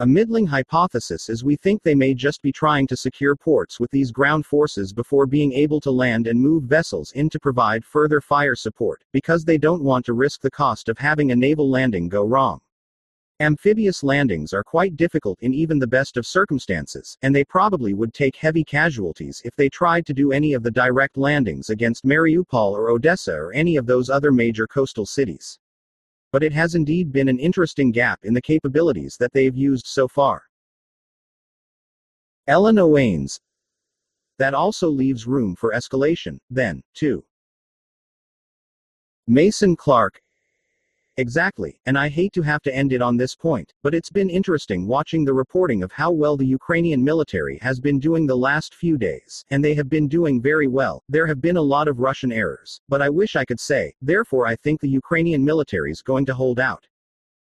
A 0.00 0.06
middling 0.06 0.46
hypothesis 0.46 1.28
is 1.28 1.44
we 1.44 1.56
think 1.56 1.82
they 1.82 1.94
may 1.94 2.14
just 2.14 2.40
be 2.40 2.52
trying 2.52 2.86
to 2.86 2.96
secure 2.96 3.36
ports 3.36 3.78
with 3.78 3.90
these 3.90 4.12
ground 4.12 4.46
forces 4.46 4.94
before 4.94 5.26
being 5.26 5.52
able 5.52 5.80
to 5.80 5.90
land 5.90 6.26
and 6.26 6.40
move 6.40 6.64
vessels 6.64 7.12
in 7.12 7.28
to 7.30 7.40
provide 7.40 7.84
further 7.84 8.22
fire 8.22 8.54
support, 8.54 9.04
because 9.12 9.44
they 9.44 9.58
don't 9.58 9.84
want 9.84 10.06
to 10.06 10.14
risk 10.14 10.40
the 10.40 10.50
cost 10.50 10.88
of 10.88 10.96
having 10.96 11.32
a 11.32 11.36
naval 11.36 11.70
landing 11.70 12.08
go 12.08 12.24
wrong. 12.24 12.60
Amphibious 13.40 14.02
landings 14.02 14.54
are 14.54 14.64
quite 14.64 14.96
difficult 14.96 15.38
in 15.42 15.52
even 15.52 15.78
the 15.78 15.86
best 15.86 16.16
of 16.16 16.26
circumstances, 16.26 17.18
and 17.20 17.36
they 17.36 17.44
probably 17.44 17.92
would 17.92 18.14
take 18.14 18.34
heavy 18.34 18.64
casualties 18.64 19.42
if 19.44 19.54
they 19.56 19.68
tried 19.68 20.06
to 20.06 20.14
do 20.14 20.32
any 20.32 20.54
of 20.54 20.62
the 20.62 20.70
direct 20.70 21.18
landings 21.18 21.68
against 21.68 22.06
Mariupol 22.06 22.72
or 22.72 22.88
Odessa 22.88 23.34
or 23.34 23.52
any 23.52 23.76
of 23.76 23.84
those 23.84 24.08
other 24.08 24.32
major 24.32 24.66
coastal 24.66 25.04
cities. 25.04 25.58
But 26.32 26.42
it 26.42 26.54
has 26.54 26.74
indeed 26.74 27.12
been 27.12 27.28
an 27.28 27.38
interesting 27.38 27.92
gap 27.92 28.20
in 28.24 28.32
the 28.32 28.40
capabilities 28.40 29.18
that 29.20 29.34
they've 29.34 29.56
used 29.56 29.86
so 29.86 30.08
far. 30.08 30.44
Ellen 32.46 32.76
Ioanes. 32.76 33.38
That 34.38 34.54
also 34.54 34.88
leaves 34.88 35.26
room 35.26 35.54
for 35.56 35.72
escalation, 35.72 36.38
then, 36.48 36.82
too. 36.94 37.22
Mason 39.26 39.76
Clark, 39.76 40.22
Exactly, 41.18 41.80
and 41.86 41.96
I 41.96 42.10
hate 42.10 42.34
to 42.34 42.42
have 42.42 42.60
to 42.64 42.74
end 42.74 42.92
it 42.92 43.00
on 43.00 43.16
this 43.16 43.34
point, 43.34 43.72
but 43.82 43.94
it's 43.94 44.10
been 44.10 44.28
interesting 44.28 44.86
watching 44.86 45.24
the 45.24 45.32
reporting 45.32 45.82
of 45.82 45.90
how 45.90 46.10
well 46.10 46.36
the 46.36 46.44
Ukrainian 46.44 47.02
military 47.02 47.56
has 47.62 47.80
been 47.80 47.98
doing 47.98 48.26
the 48.26 48.36
last 48.36 48.74
few 48.74 48.98
days, 48.98 49.42
and 49.48 49.64
they 49.64 49.74
have 49.74 49.88
been 49.88 50.08
doing 50.08 50.42
very 50.42 50.66
well. 50.66 51.02
There 51.08 51.26
have 51.26 51.40
been 51.40 51.56
a 51.56 51.62
lot 51.62 51.88
of 51.88 52.00
Russian 52.00 52.30
errors, 52.30 52.82
but 52.90 53.00
I 53.00 53.08
wish 53.08 53.34
I 53.34 53.46
could 53.46 53.58
say, 53.58 53.94
therefore, 54.02 54.46
I 54.46 54.56
think 54.56 54.78
the 54.78 54.90
Ukrainian 54.90 55.42
military 55.42 55.90
is 55.90 56.02
going 56.02 56.26
to 56.26 56.34
hold 56.34 56.60
out. 56.60 56.86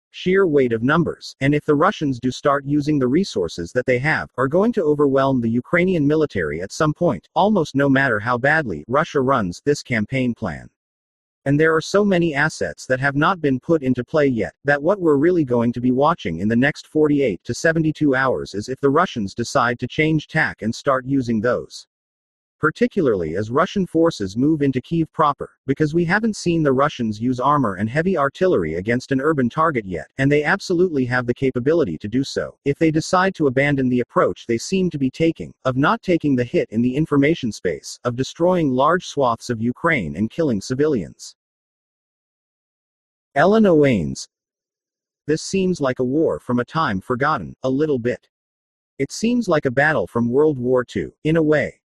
Sheer 0.10 0.46
weight 0.46 0.74
of 0.74 0.84
numbers, 0.84 1.34
and 1.40 1.56
if 1.56 1.64
the 1.64 1.76
Russians 1.76 2.20
do 2.20 2.30
start 2.30 2.66
using 2.66 3.00
the 3.00 3.08
resources 3.08 3.72
that 3.72 3.86
they 3.86 4.00
have, 4.00 4.30
are 4.36 4.50
going 4.50 4.74
to 4.74 4.84
overwhelm 4.84 5.40
the 5.40 5.50
Ukrainian 5.50 6.06
military 6.06 6.62
at 6.62 6.74
some 6.74 6.94
point, 6.94 7.30
almost 7.36 7.74
no 7.74 7.88
matter 7.88 8.20
how 8.20 8.38
badly 8.38 8.84
Russia 8.90 9.22
runs 9.22 9.62
this 9.64 9.82
campaign 9.82 10.34
plan. 10.34 10.70
And 11.46 11.60
there 11.60 11.76
are 11.76 11.82
so 11.82 12.06
many 12.06 12.36
assets 12.36 12.86
that 12.86 13.00
have 13.00 13.16
not 13.16 13.42
been 13.42 13.60
put 13.60 13.82
into 13.82 14.04
play 14.04 14.28
yet, 14.28 14.54
that 14.64 14.84
what 14.84 15.02
we're 15.02 15.16
really 15.16 15.44
going 15.44 15.74
to 15.74 15.82
be 15.82 15.92
watching 15.92 16.38
in 16.38 16.48
the 16.48 16.56
next 16.56 16.86
48 16.86 17.44
to 17.44 17.54
72 17.54 18.14
hours 18.14 18.54
is 18.54 18.70
if 18.70 18.80
the 18.80 18.92
Russians 18.92 19.34
decide 19.34 19.80
to 19.80 19.88
change 19.88 20.28
tack 20.28 20.62
and 20.62 20.74
start 20.74 21.06
using 21.06 21.42
those 21.42 21.88
particularly 22.62 23.36
as 23.36 23.50
Russian 23.50 23.88
forces 23.88 24.38
move 24.38 24.62
into 24.62 24.80
Kiev 24.80 25.12
proper, 25.12 25.50
because 25.66 25.96
we 25.96 26.06
haven't 26.06 26.36
seen 26.36 26.62
the 26.62 26.72
Russians 26.72 27.20
use 27.20 27.40
armor 27.40 27.74
and 27.74 27.90
heavy 27.90 28.16
artillery 28.16 28.76
against 28.76 29.12
an 29.12 29.20
urban 29.20 29.50
target 29.50 29.84
yet, 29.84 30.06
and 30.20 30.32
they 30.32 30.44
absolutely 30.44 31.04
have 31.06 31.26
the 31.26 31.34
capability 31.34 31.98
to 31.98 32.08
do 32.08 32.24
so, 32.24 32.56
if 32.64 32.78
they 32.78 32.92
decide 32.92 33.34
to 33.34 33.48
abandon 33.48 33.90
the 33.90 34.02
approach 34.02 34.46
they 34.46 34.60
seem 34.60 34.92
to 34.92 35.00
be 35.00 35.10
taking, 35.10 35.52
of 35.66 35.76
not 35.76 36.04
taking 36.04 36.36
the 36.36 36.44
hit 36.44 36.70
in 36.70 36.84
the 36.84 36.96
information 36.96 37.52
space, 37.52 38.00
of 38.04 38.16
destroying 38.16 38.70
large 38.70 39.08
swaths 39.08 39.50
of 39.50 39.60
Ukraine 39.60 40.16
and 40.16 40.30
killing 40.30 40.62
civilians. 40.62 41.36
Ellen 43.34 43.64
Ioanes. 43.64 44.28
This 45.26 45.42
seems 45.42 45.82
like 45.82 45.98
a 45.98 46.04
war 46.04 46.40
from 46.40 46.60
a 46.60 46.66
time 46.66 47.02
forgotten, 47.02 47.56
a 47.64 47.70
little 47.70 47.98
bit. 47.98 48.30
It 49.00 49.12
seems 49.12 49.48
like 49.48 49.66
a 49.66 49.72
battle 49.72 50.06
from 50.06 50.30
World 50.30 50.60
War 50.60 50.86
II, 50.96 51.08
in 51.24 51.38
a 51.38 51.42
way. 51.42 51.81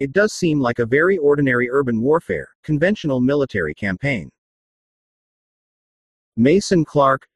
It 0.00 0.14
does 0.14 0.32
seem 0.32 0.60
like 0.60 0.78
a 0.78 0.86
very 0.86 1.18
ordinary 1.18 1.68
urban 1.70 2.00
warfare, 2.00 2.48
conventional 2.64 3.20
military 3.20 3.74
campaign. 3.74 4.30
Mason 6.38 6.86
Clark. 6.86 7.28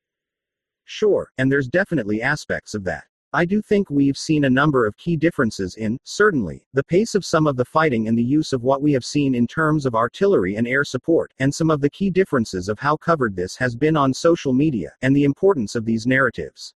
Sure, 0.85 1.31
and 1.37 1.53
there's 1.53 1.69
definitely 1.69 2.23
aspects 2.23 2.75
of 2.75 2.83
that. 2.85 3.05
I 3.35 3.45
do 3.45 3.61
think 3.61 3.91
we've 3.91 4.17
seen 4.17 4.45
a 4.45 4.51
number 4.51 4.87
of 4.87 4.97
key 4.97 5.17
differences 5.17 5.75
in, 5.75 5.99
certainly, 6.05 6.67
the 6.73 6.85
pace 6.85 7.15
of 7.15 7.25
some 7.25 7.47
of 7.47 7.57
the 7.57 7.65
fighting 7.67 8.09
and 8.09 8.17
the 8.17 8.23
use 8.23 8.55
of 8.55 8.63
what 8.63 8.81
we 8.81 8.93
have 8.93 9.05
seen 9.05 9.35
in 9.35 9.47
terms 9.47 9.85
of 9.85 9.95
artillery 9.95 10.57
and 10.57 10.67
air 10.67 10.85
support, 10.85 11.35
and 11.41 11.55
some 11.55 11.69
of 11.69 11.83
the 11.83 11.91
key 11.91 12.09
differences 12.09 12.71
of 12.71 12.79
how 12.79 12.97
covered 12.97 13.37
this 13.37 13.57
has 13.57 13.77
been 13.77 13.97
on 13.97 14.15
social 14.15 14.55
media, 14.55 14.93
and 15.03 15.15
the 15.15 15.25
importance 15.25 15.75
of 15.75 15.85
these 15.85 16.07
narratives. 16.07 16.73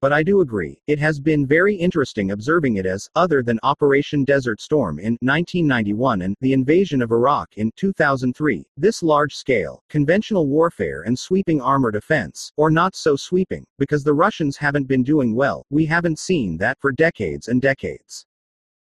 But 0.00 0.12
I 0.12 0.22
do 0.22 0.42
agree, 0.42 0.80
it 0.86 1.00
has 1.00 1.18
been 1.18 1.44
very 1.44 1.74
interesting 1.74 2.30
observing 2.30 2.76
it 2.76 2.86
as, 2.86 3.10
other 3.16 3.42
than 3.42 3.58
Operation 3.64 4.22
Desert 4.22 4.60
Storm 4.60 5.00
in 5.00 5.18
1991 5.22 6.22
and 6.22 6.36
the 6.40 6.52
invasion 6.52 7.02
of 7.02 7.10
Iraq 7.10 7.48
in 7.56 7.72
2003, 7.74 8.64
this 8.76 9.02
large 9.02 9.34
scale, 9.34 9.82
conventional 9.88 10.46
warfare 10.46 11.02
and 11.02 11.18
sweeping 11.18 11.60
armored 11.60 11.96
offense, 11.96 12.52
or 12.56 12.70
not 12.70 12.94
so 12.94 13.16
sweeping, 13.16 13.66
because 13.76 14.04
the 14.04 14.14
Russians 14.14 14.56
haven't 14.56 14.86
been 14.86 15.02
doing 15.02 15.34
well, 15.34 15.66
we 15.70 15.84
haven't 15.84 16.20
seen 16.20 16.56
that 16.58 16.78
for 16.78 16.92
decades 16.92 17.48
and 17.48 17.60
decades. 17.60 18.27